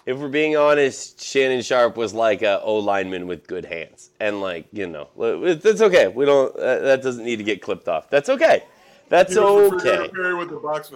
[0.08, 4.42] if we're being honest, Shannon Sharpe was like a O lineman with good hands, and
[4.42, 5.10] like you know,
[5.54, 6.08] that's okay.
[6.08, 6.56] We don't.
[6.56, 8.10] Uh, that doesn't need to get clipped off.
[8.10, 8.64] That's okay.
[9.10, 10.34] That's He was the okay.
[10.34, 10.92] With the box.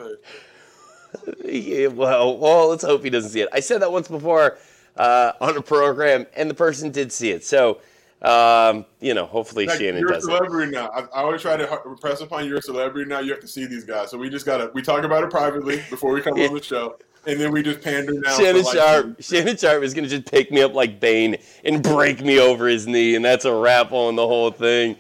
[1.46, 3.50] Yeah, well, well, let's hope he doesn't see it.
[3.54, 4.58] I said that once before
[4.98, 7.44] uh, on a program, and the person did see it.
[7.44, 7.82] So,
[8.22, 10.28] um, you know, hopefully Like, Shannon you're a does it.
[10.28, 10.90] celebrity now.
[10.90, 13.20] I, I always try to impress upon you, you're a celebrity now.
[13.20, 14.12] You have to see these guys.
[14.12, 16.48] So we just gotta we talk about it privately before we come Yeah.
[16.48, 18.38] on the show, and then we just pander now.
[18.38, 22.22] Shannon like- Sharpe, Shannon Sharpe is gonna just pick me up like Bane and break
[22.22, 24.98] me over his knee, and that's a wrap on the whole thing.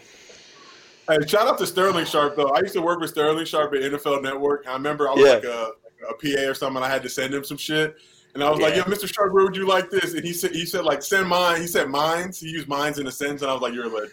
[1.09, 2.49] Hey, shout out to Sterling Sharpe though.
[2.51, 4.65] I used to work with Sterling Sharpe at NFL Network.
[4.67, 5.33] I remember I was Yeah.
[5.33, 5.71] like a,
[6.09, 6.81] a PA or something.
[6.83, 7.95] I had to send him some shit,
[8.33, 8.83] and I was like, Yeah.
[8.87, 9.11] "Yo, Mr.
[9.11, 11.67] Sharpe, where would you like this?" And he said, "He said like send mine." He
[11.67, 12.39] said mines.
[12.39, 14.11] He used mines in a sentence, and I was like, "You're a legend."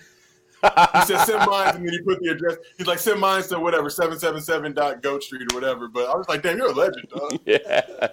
[0.63, 2.57] He said send mines, and then he put the address.
[2.79, 5.89] He's like send mines to whatever seven seven seven dot Goat Street or whatever.
[5.89, 8.09] But I was like, "Damn, you're a legend, dog." yeah.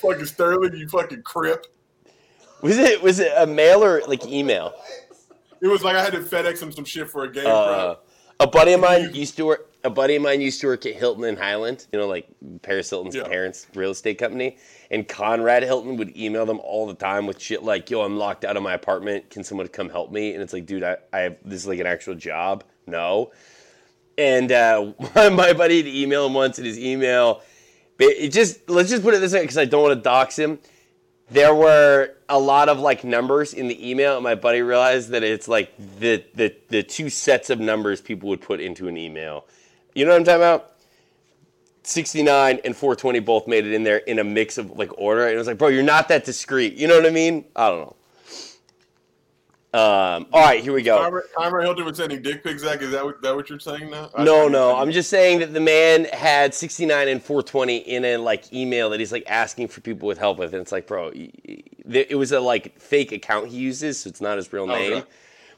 [0.00, 1.66] fucking Sterling, you fucking crip.
[2.62, 4.72] Was it was it a mail or like email?
[5.60, 7.46] It was like I had to FedEx him some shit for a game.
[7.46, 7.96] Uh.
[8.40, 9.70] A buddy of mine used to work.
[9.84, 11.86] A buddy of mine used to work at Hilton in Hyland.
[11.92, 12.26] You know, like
[12.62, 13.24] Paris Hilton's Yeah.
[13.28, 14.56] parents' real estate company.
[14.90, 18.44] And Conrad Hilton would email them all the time with shit like, "Yo, I'm locked
[18.44, 19.30] out of my apartment.
[19.30, 21.80] Can someone come help me?" And it's like, dude, I, I have this is like
[21.80, 22.64] an actual job.
[22.86, 23.30] No.
[24.16, 27.42] And uh, my buddy had emailed him once, in his email,
[27.98, 30.58] it just let's just put it this way because I don't want to dox him.
[31.30, 35.22] There were a lot of like numbers in the email, and my buddy realized that
[35.22, 39.46] it's like the the the two sets of numbers people would put into an email.
[39.94, 40.70] You know what I'm talking about?
[41.86, 45.26] 69 and 420 both made it in there in a mix of like order.
[45.26, 46.74] And it was like, bro, you're not that discreet.
[46.74, 47.44] You know what I mean?
[47.54, 47.96] I don't know.
[49.74, 51.20] Um, all right, here we go.
[51.36, 52.62] Kyra Hilton was sending dick pics.
[52.62, 54.08] Zach, is that what, that what you're saying now?
[54.14, 54.76] I- No, no.
[54.76, 59.00] I'm just saying that the man had 69 and 420 in a like email that
[59.00, 62.38] he's like asking for people with help with, and it's like, bro, it was a
[62.38, 64.90] like fake account he uses, so it's not his real Okay.
[64.90, 65.02] name.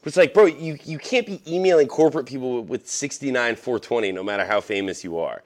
[0.01, 4.23] But it's like, bro, you you can't be emailing corporate people with 69 420, no
[4.23, 5.43] matter how famous you are.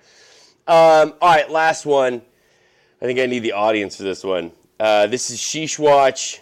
[0.68, 2.22] Um, all right, last one.
[3.02, 4.54] I think I need the audience for this one.
[4.80, 6.40] Uh, this is Sheesh Watch.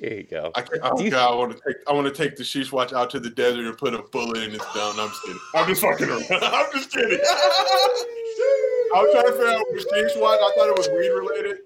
[0.00, 0.50] Here you go.
[0.54, 2.94] I can't, oh God, I want to take I want to take the sheesh watch
[2.94, 4.98] out to the desert and put a bullet in its gun.
[4.98, 5.40] I'm just kidding.
[5.54, 6.24] I'm just fucking around.
[6.42, 7.20] I'm just kidding.
[7.22, 10.38] I was trying to figure out what sheesh watch.
[10.40, 11.58] I thought it was weed related.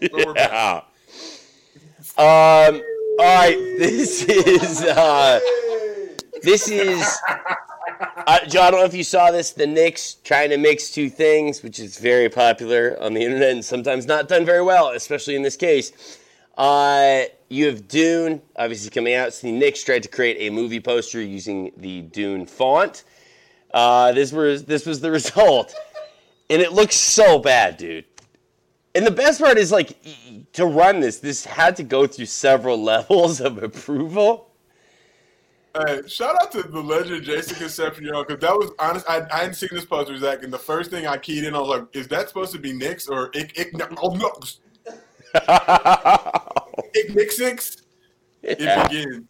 [0.00, 0.84] But we're back.
[2.16, 2.68] Yeah.
[2.68, 2.80] Um.
[3.18, 3.56] All right.
[3.76, 4.82] This is.
[4.82, 5.40] Uh,
[6.42, 7.18] this is.
[8.26, 9.50] Uh, John, I don't know if you saw this.
[9.50, 13.64] The Knicks trying to mix two things, which is very popular on the internet and
[13.64, 16.20] sometimes not done very well, especially in this case.
[16.56, 19.32] Uh, you have Dune, obviously coming out.
[19.32, 23.04] So the Knicks tried to create a movie poster using the Dune font.
[23.72, 25.74] Uh, this was this was the result,
[26.48, 28.04] and it looks so bad, dude.
[28.94, 29.96] And the best part is like
[30.52, 34.50] to run this, this had to go through several levels of approval.
[35.76, 39.10] Hey, shout out to the legend Jason Concepcion because that was honest.
[39.10, 41.58] I, I hadn't seen this poster, Zach, and the first thing I keyed in, I
[41.58, 44.32] was like, "Is that supposed to be Knicks or Ik, Ik, no, oh, no.
[46.94, 47.76] Ik Nick Six?"
[48.42, 48.86] It Yeah.
[48.88, 49.24] begins.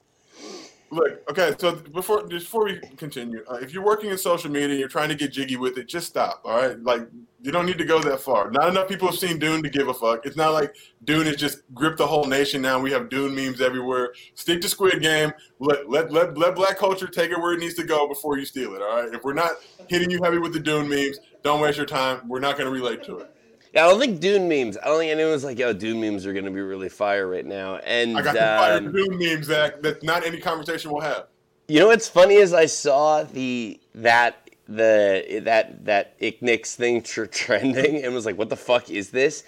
[0.91, 1.55] Look, okay.
[1.59, 5.17] So before before we continue, uh, if you're working in social media, you're trying to
[5.17, 6.43] get jiggy with it, just stop.
[6.45, 7.09] All right, like
[7.43, 8.51] you don't need to go that far.
[8.53, 10.25] Not enough people have seen Dune to give a fuck.
[10.25, 12.79] It's not like Dune has just gripped the whole nation now.
[12.79, 14.15] We have Dune memes everywhere.
[14.35, 15.33] Stick to Squid Game.
[15.59, 18.45] Let let let, let black culture take it where it needs to go before you
[18.45, 18.83] steal it.
[18.83, 19.13] All right.
[19.13, 19.53] If we're not
[19.89, 22.29] hitting you heavy with the Dune memes, don't waste your time.
[22.29, 23.34] We're not going to relate to it.
[23.75, 24.79] Yeah, I don't think Dune memes.
[24.79, 27.77] I don't think anyone's like, yo, Dune memes are gonna be really fire right now.
[27.79, 29.49] And I got the fire um, Dune memes.
[29.49, 31.27] That not any conversation will have.
[31.67, 37.25] you know what's funny is I saw the that the that that Icknix thing tr-
[37.25, 39.43] trending and was like, what the fuck is this?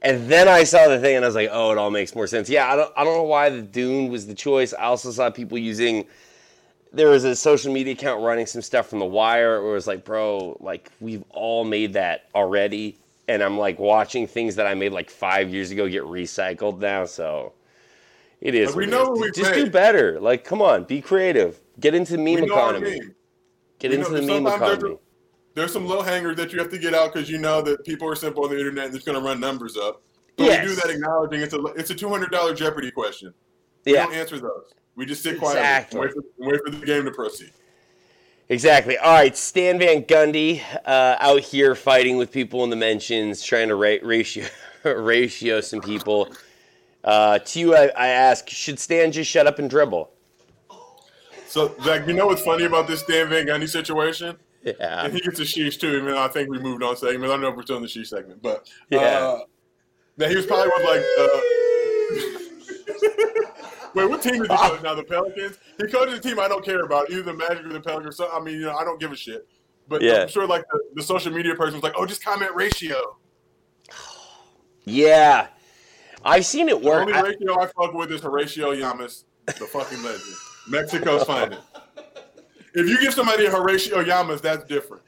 [0.00, 2.26] And then I saw the thing and I was like, oh, it all makes more
[2.26, 2.48] sense.
[2.48, 4.72] Yeah, I don't I don't know why the Dune was the choice.
[4.72, 6.06] I also saw people using
[6.92, 9.86] there was a social media account running some stuff from The Wire where it was
[9.86, 12.98] like, bro, like we've all made that already.
[13.28, 17.04] And I'm like watching things that I made like five years ago get recycled now.
[17.04, 17.52] So
[18.40, 18.74] it is.
[18.74, 20.18] We know what we Just do better.
[20.20, 21.60] Like, come on, be creative.
[21.80, 23.00] Get into meme We economy.
[23.78, 24.98] Get We into know the meme there's economy.
[25.54, 28.08] there's some low hangers that you have to get out because you know that people
[28.08, 30.02] are simple on the internet and it's going to run numbers up.
[30.36, 30.62] But Yes.
[30.68, 33.32] we do that acknowledging it's a it's a two hundred dollar Jeopardy question.
[33.84, 34.72] We don't answer those.
[34.96, 36.00] We just sit quietly Exactly.
[36.00, 37.50] and wait for, and wait for the game to proceed.
[38.52, 38.98] Exactly.
[38.98, 43.68] All right, Stan Van Gundy uh, out here fighting with people in the mentions, trying
[43.68, 44.44] to ra- ratio
[44.84, 46.28] ratio some people.
[47.02, 50.10] Uh, to you, I, I ask: Should Stan just shut up and dribble?
[51.46, 54.36] So, Zach, you know what's funny about this Stan Van Gundy situation?
[54.62, 55.04] Yeah.
[55.06, 55.88] And he gets a sheesh too.
[55.96, 57.24] Even though I think we moved on segment.
[57.24, 58.98] I don't know if we're still in the sheesh segment, but Yeah.
[58.98, 59.40] uh,
[60.18, 61.02] that he was probably with like.
[63.94, 64.94] Wait, what team is he coach now?
[64.94, 65.58] The Pelicans.
[65.78, 68.16] He coaches a team I don't care about, either the Magic or the Pelicans.
[68.16, 69.46] So I mean, you know, I don't give a shit.
[69.88, 70.22] But Yeah.
[70.22, 73.18] I'm sure like the, the social media person was like, "Oh, just comment ratio."
[74.84, 75.48] Yeah.
[76.24, 77.08] I've seen it The work.
[77.08, 80.34] only ratio I fuck with is Horacio Llamas, the fucking legend,
[80.68, 81.60] Mexico's finest.
[82.74, 85.02] If you give somebody a Horacio Llamas, that's different.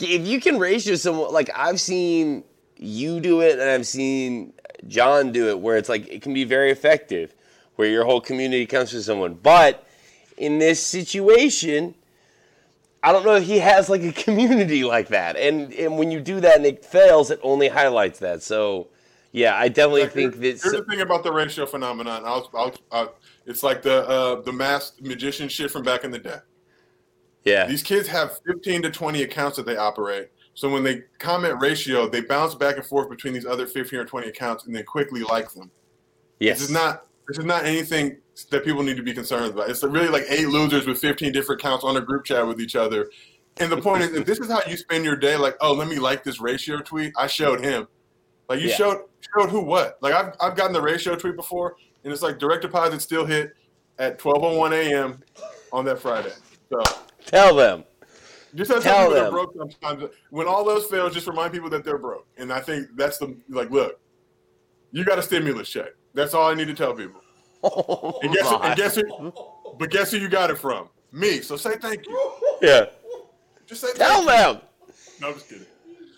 [0.00, 2.42] if you can ratio someone like I've seen
[2.76, 4.54] you do it and I've seen
[4.88, 7.34] John do it where it's like it can be very effective
[7.76, 9.34] where your whole community comes to someone.
[9.34, 9.86] But
[10.36, 11.94] in this situation,
[13.02, 15.36] I don't know if he has like a community like that.
[15.36, 18.42] And and when you do that and it fails, it only highlights that.
[18.42, 18.88] So
[19.32, 22.22] yeah, I definitely Like, think that here's the thing about the ratio phenomenon.
[22.24, 23.14] I'll, I'll, I'll,
[23.46, 26.38] it's like the uh, the masked magician shit from back in the day.
[27.44, 27.66] yeah.
[27.66, 30.30] These kids have 15 to 20 accounts that they operate.
[30.54, 34.04] So when they comment ratio, they bounce back and forth between these other 15 or
[34.04, 35.70] 20 accounts and then quickly like them.
[36.38, 36.58] Yes.
[36.58, 38.16] This is not this is not anything
[38.50, 39.70] that people need to be concerned about.
[39.70, 42.74] It's really like eight losers with 15 different accounts on a group chat with each
[42.74, 43.08] other.
[43.58, 45.86] And the point is, if this is how you spend your day, like, oh, let
[45.86, 47.86] me like this ratio tweet, I showed him.
[48.48, 48.74] Like you Yeah.
[48.76, 49.02] showed
[49.36, 49.98] showed who what?
[50.00, 53.54] Like I've I've gotten the ratio tweet before, and it's like direct deposit still hit
[53.98, 55.22] at 12:01 a.m.
[55.72, 56.32] on that Friday.
[56.68, 56.82] So
[57.26, 57.84] Tell them.
[58.54, 59.32] Just as Tell people that them.
[59.32, 60.12] broke sometimes.
[60.30, 62.26] When all those fail, just remind people that they're broke.
[62.36, 64.00] And I think that's the like, look,
[64.92, 65.88] you got a stimulus check.
[66.14, 67.20] That's all I need to tell people.
[67.62, 68.68] Oh, And guess, my.
[68.68, 69.32] and guess who?
[69.78, 70.88] But guess who you got it from?
[71.12, 71.40] Me.
[71.40, 72.32] So say thank you.
[72.62, 72.86] yeah.
[73.66, 74.56] Just say Tell them.
[74.56, 74.92] you.
[75.20, 75.66] No, I'm just kidding.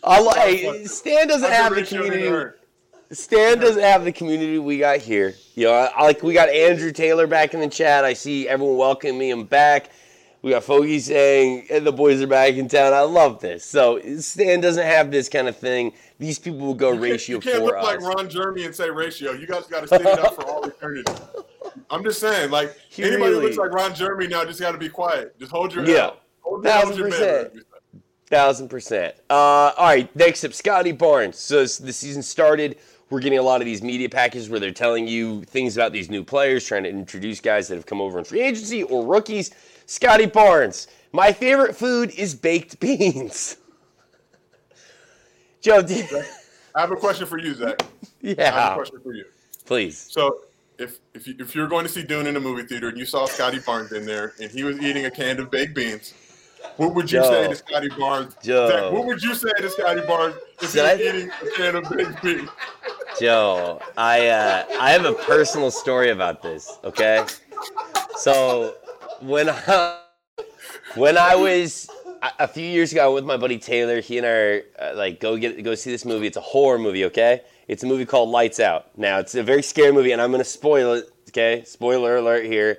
[0.04, 2.56] I li- hey, Stan doesn't have the community.
[3.10, 5.34] Stan doesn't have the community we got here.
[5.54, 8.04] You know, I, like we got Andrew Taylor back in the chat.
[8.04, 9.90] I see everyone welcoming him back.
[10.42, 12.92] We got Fogey saying "Eh, the boys are back in town.
[12.92, 13.64] I love this.
[13.64, 15.92] So Stan doesn't have this kind of thing.
[16.18, 17.84] These people will go You ratio You can't look us.
[17.84, 19.32] like Ron Jeremy and say ratio.
[19.32, 21.12] You guys got to stand up for all eternity.
[21.90, 24.88] I'm just saying, like anybody who looks like Ron Jeremy now just got to be
[24.88, 25.38] quiet.
[25.38, 26.10] Just hold your Yeah.
[26.40, 27.54] Hold your, Thousand hold your percent.
[27.54, 27.64] man.
[28.26, 29.14] Thousand percent.
[29.30, 29.34] Uh,
[29.76, 31.38] all right, next up, Scottie Barnes.
[31.38, 32.78] So the season started.
[33.10, 36.08] We're getting a lot of these media packages where they're telling you things about these
[36.08, 39.50] new players, trying to introduce guys that have come over in free agency or rookies.
[39.86, 40.88] Scottie Barnes.
[41.12, 43.56] My favorite food is baked beans.
[45.60, 45.84] Joe,
[46.74, 47.80] I have a question for you, Zach.
[48.24, 49.24] I have a yeah, question for you.
[49.64, 49.96] please.
[50.10, 50.38] So,
[50.78, 53.04] if if you, if you're going to see Dune in a movie theater and you
[53.04, 56.14] saw Scottie Barnes in there and he was eating a can of baked beans,
[56.78, 58.34] what would you say to Scottie Barnes?
[58.42, 58.68] Joe.
[58.68, 61.76] Zach, what would you say to Scottie Barnes if he was I- eating a can
[61.76, 62.48] of baked beans?
[63.20, 66.78] Joe, I uh, I have a personal story about this.
[66.82, 67.24] Okay,
[68.16, 68.74] so
[69.22, 69.98] when I,
[70.94, 71.88] when I was
[72.38, 75.36] a- few years ago with my buddy Taylor, he and I are, uh, like go
[75.36, 76.26] get go see this movie.
[76.26, 77.04] It's a horror movie.
[77.06, 78.96] Okay, it's a movie called Lights Out.
[78.98, 81.10] Now it's a very scary movie, and I'm gonna spoil it.
[81.28, 82.78] Okay, spoiler alert here.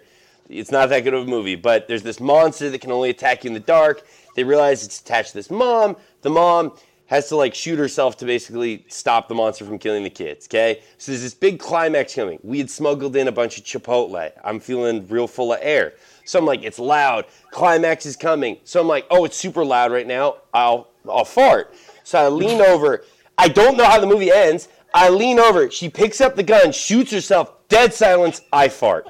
[0.50, 3.44] It's not that good of a movie, but there's this monster that can only attack
[3.44, 4.06] you in the dark.
[4.36, 5.96] They realize it's attached to this mom.
[6.22, 6.74] The mom
[7.14, 10.48] has to like shoot herself to basically stop the monster from killing the kids.
[10.48, 12.40] Okay, so there's this big climax coming.
[12.42, 14.32] We had smuggled in a bunch of Chipotle.
[14.44, 15.94] I'm feeling real full of air.
[16.26, 17.26] So I'm like, it's loud.
[17.52, 18.58] Climax is coming.
[18.64, 20.38] So I'm like, oh, it's super loud right now.
[20.56, 21.76] I'll I'll fart.
[22.04, 23.04] So I lean over.
[23.38, 24.70] I don't know how the movie ends.
[24.94, 25.70] I lean over.
[25.70, 27.68] She picks up the gun, shoots herself.
[27.68, 28.42] Dead silence.
[28.52, 29.06] I fart.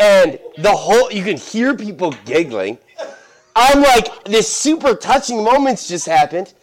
[0.00, 2.78] and the whole you can hear people giggling.
[3.60, 6.54] I'm like, this super touching moments just happened.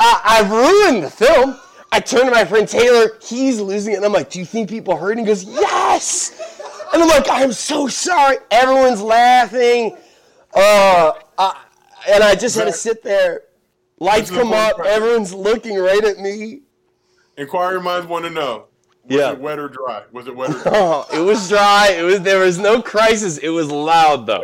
[0.00, 0.48] I, I
[0.90, 1.56] ruined the film.
[1.92, 3.10] I turn to my friend Taylor.
[3.22, 6.58] He's losing it, and I'm like, "Do you think people heard?" And he goes, "Yes."
[6.92, 9.96] And I'm like, "I'm so sorry." Everyone's laughing.
[10.54, 11.60] Uh, I,
[12.08, 13.42] and I just had to sit there.
[14.00, 14.80] Lights come up.
[14.80, 16.62] Everyone's looking right at me.
[17.36, 18.64] Inquiry minds want to know:
[19.08, 19.32] Was Yeah.
[19.32, 20.02] it wet or dry?
[20.12, 20.72] Was it wet or dry?
[20.74, 21.94] Oh, it was dry.
[21.96, 23.36] It was there was no crisis.
[23.38, 24.42] It was loud though.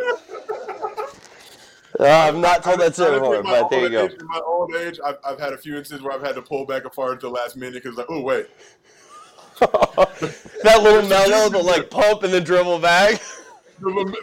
[2.05, 4.05] Uh, I've not told that story before, but there you go.
[4.05, 6.41] age- In my old age, I've, I've had a few instances where I've had to
[6.41, 8.47] pull back a fart at the last minute because, like, oh wait,
[9.59, 13.21] That little mellow, the like pump and then dribble back.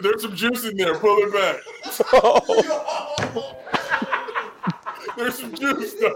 [0.01, 0.95] there's some juice in there.
[0.97, 1.61] Pull it back.
[5.17, 5.93] There's some juice.
[5.95, 6.13] Though.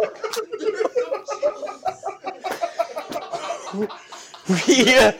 [4.67, 5.11] yeah,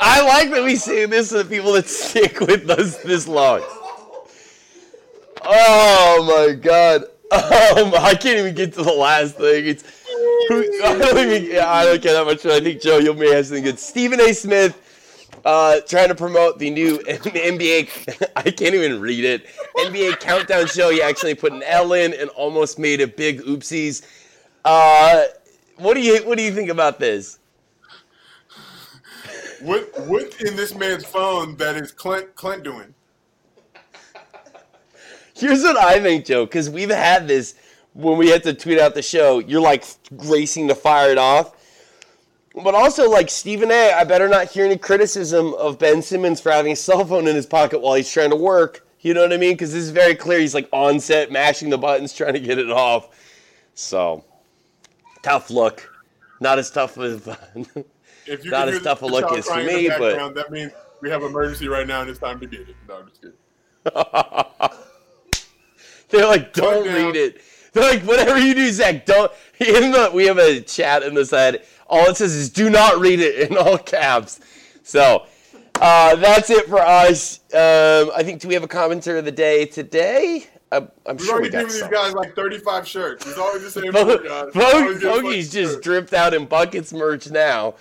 [0.00, 3.62] I like that we say this to the people that stick with us this long.
[5.52, 7.04] Oh my god.
[7.32, 9.64] Um, I can't even get to the last thing.
[9.64, 9.84] It's
[10.50, 11.58] I don't even.
[11.60, 12.44] I don't care that much.
[12.44, 13.78] I think Joe, you may have something good.
[13.78, 14.32] Stephen A.
[14.32, 14.76] Smith.
[15.44, 18.28] Uh, trying to promote the new NBA.
[18.34, 19.46] I can't even read it.
[19.76, 20.90] NBA countdown show.
[20.90, 24.04] He actually put an L in and almost made a big oopsies.
[24.64, 25.26] Uh,
[25.76, 27.38] what do you What do you think about this?
[29.60, 32.92] What What in this man's phone that is Clint Clint doing?
[35.40, 37.54] Here's what I think, Joe, because we've had this
[37.94, 39.38] when we had to tweet out the show.
[39.38, 41.56] You're like racing to fire it off.
[42.54, 46.50] But also, like Stephen A., I better not hear any criticism of Ben Simmons for
[46.50, 48.86] having a cell phone in his pocket while he's trying to work.
[49.00, 49.52] You know what I mean?
[49.52, 50.40] Because this is very clear.
[50.40, 53.08] He's like on set, mashing the buttons, trying to get it off.
[53.74, 54.24] So,
[55.22, 55.90] tough look.
[56.40, 57.26] Not as tough as
[58.26, 61.22] If you Not as tough a look as for me, but- that means we have
[61.22, 62.76] emergency right now and it's time to get it.
[62.88, 64.76] No, I'm just kidding.
[66.10, 66.94] They're like, don't down.
[66.94, 67.40] read it.
[67.72, 69.30] They're like, whatever you do, Zach, don't.
[69.60, 71.62] In the, we have a chat in the side.
[71.86, 74.40] All it says is, do not read it in all caps.
[74.82, 75.26] So,
[75.80, 77.40] uh, that's it for us.
[77.52, 80.46] Um, I think, do we have a commenter of the day today?
[80.72, 81.90] I'm, I'm We've sure we already got given these some.
[81.90, 83.24] guys like 35 shirts.
[83.26, 84.52] He's always the same Bo- guys.
[84.54, 85.82] Bo- Always get Bogey's just shirt.
[85.82, 87.74] dripped out in buckets merch now.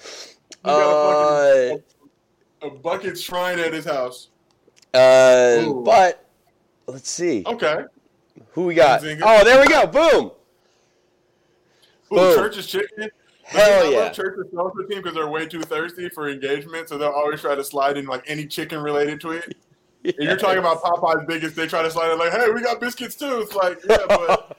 [0.65, 1.77] Got Uh,
[2.61, 4.27] a, a, a bucket shrine at his house.
[4.93, 5.81] uh, Ooh.
[5.85, 6.25] but
[6.87, 7.85] let's see Okay.
[8.51, 9.03] Who we got.
[9.03, 9.87] Oh, there we go.
[9.87, 10.31] Boom.
[12.11, 12.35] Ooh, Boom.
[12.35, 13.09] church's chicken.
[13.43, 14.09] Hell I yeah.
[14.09, 17.63] church's social team because they're way too thirsty for engagement, so they'll always try to
[17.63, 19.43] slide in like any chicken related tweet.
[20.01, 22.79] And you're talking about Popeye's biggest, they try to slide in like, hey, we got
[22.79, 23.41] biscuits too.
[23.41, 24.57] It's like, yeah, but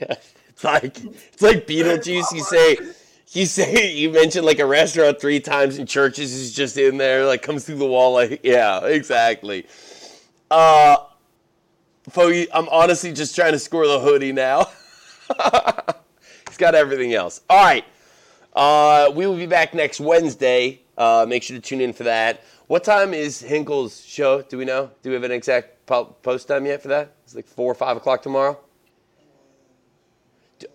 [0.00, 2.30] it's like it's like Beetlejuice.
[2.30, 2.76] You say
[3.28, 7.24] you say you mentioned like a restaurant three times and churches is just in there,
[7.24, 9.66] like comes through the wall, like yeah, exactly.
[10.50, 10.98] Uh
[12.16, 14.68] I'm honestly just trying to score the hoodie now.
[16.48, 17.40] He's got everything else.
[17.48, 17.84] All right.
[18.54, 20.80] Uh, we will be back next Wednesday.
[20.98, 22.42] Uh, make sure to tune in for that.
[22.66, 24.42] What time is Hinkle's show?
[24.42, 24.90] Do we know?
[25.02, 27.14] Do we have an exact po- post time yet for that?
[27.24, 28.58] It's like four or five o'clock tomorrow.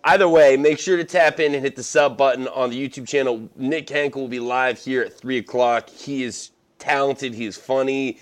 [0.03, 3.07] Either way, make sure to tap in and hit the sub button on the YouTube
[3.07, 3.49] channel.
[3.55, 5.89] Nick Henkel will be live here at 3 o'clock.
[5.89, 8.19] He is talented, he is funny,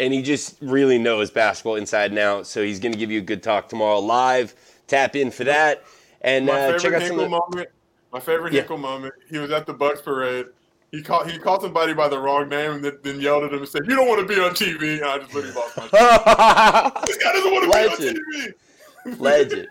[0.00, 2.46] and he just really knows basketball inside and out.
[2.46, 4.54] So he's going to give you a good talk tomorrow live.
[4.88, 5.84] Tap in for that.
[6.22, 7.68] And uh, check out some of the- moment.
[8.12, 8.62] My favorite Yeah.
[8.62, 9.14] Hinkle moment.
[9.30, 10.46] He was at the Bucks parade.
[10.90, 13.60] He called he called somebody by the wrong name and then, then yelled at him
[13.60, 17.02] and said, "You don't want to be on TV." And I just literally lost my.
[17.06, 18.18] this guy doesn't want to Legend.
[18.32, 19.20] be on TV.
[19.20, 19.68] Legend.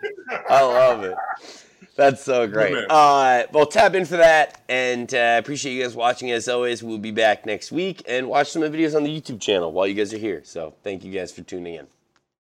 [0.48, 1.14] I love it.
[2.00, 2.74] That's so great.
[2.88, 6.30] Uh, well, tap in for that, and uh, appreciate you guys watching.
[6.30, 9.20] As always, we'll be back next week and watch some of the videos on the
[9.20, 10.40] YouTube channel while you guys are here.
[10.42, 11.86] So, thank you guys for tuning in.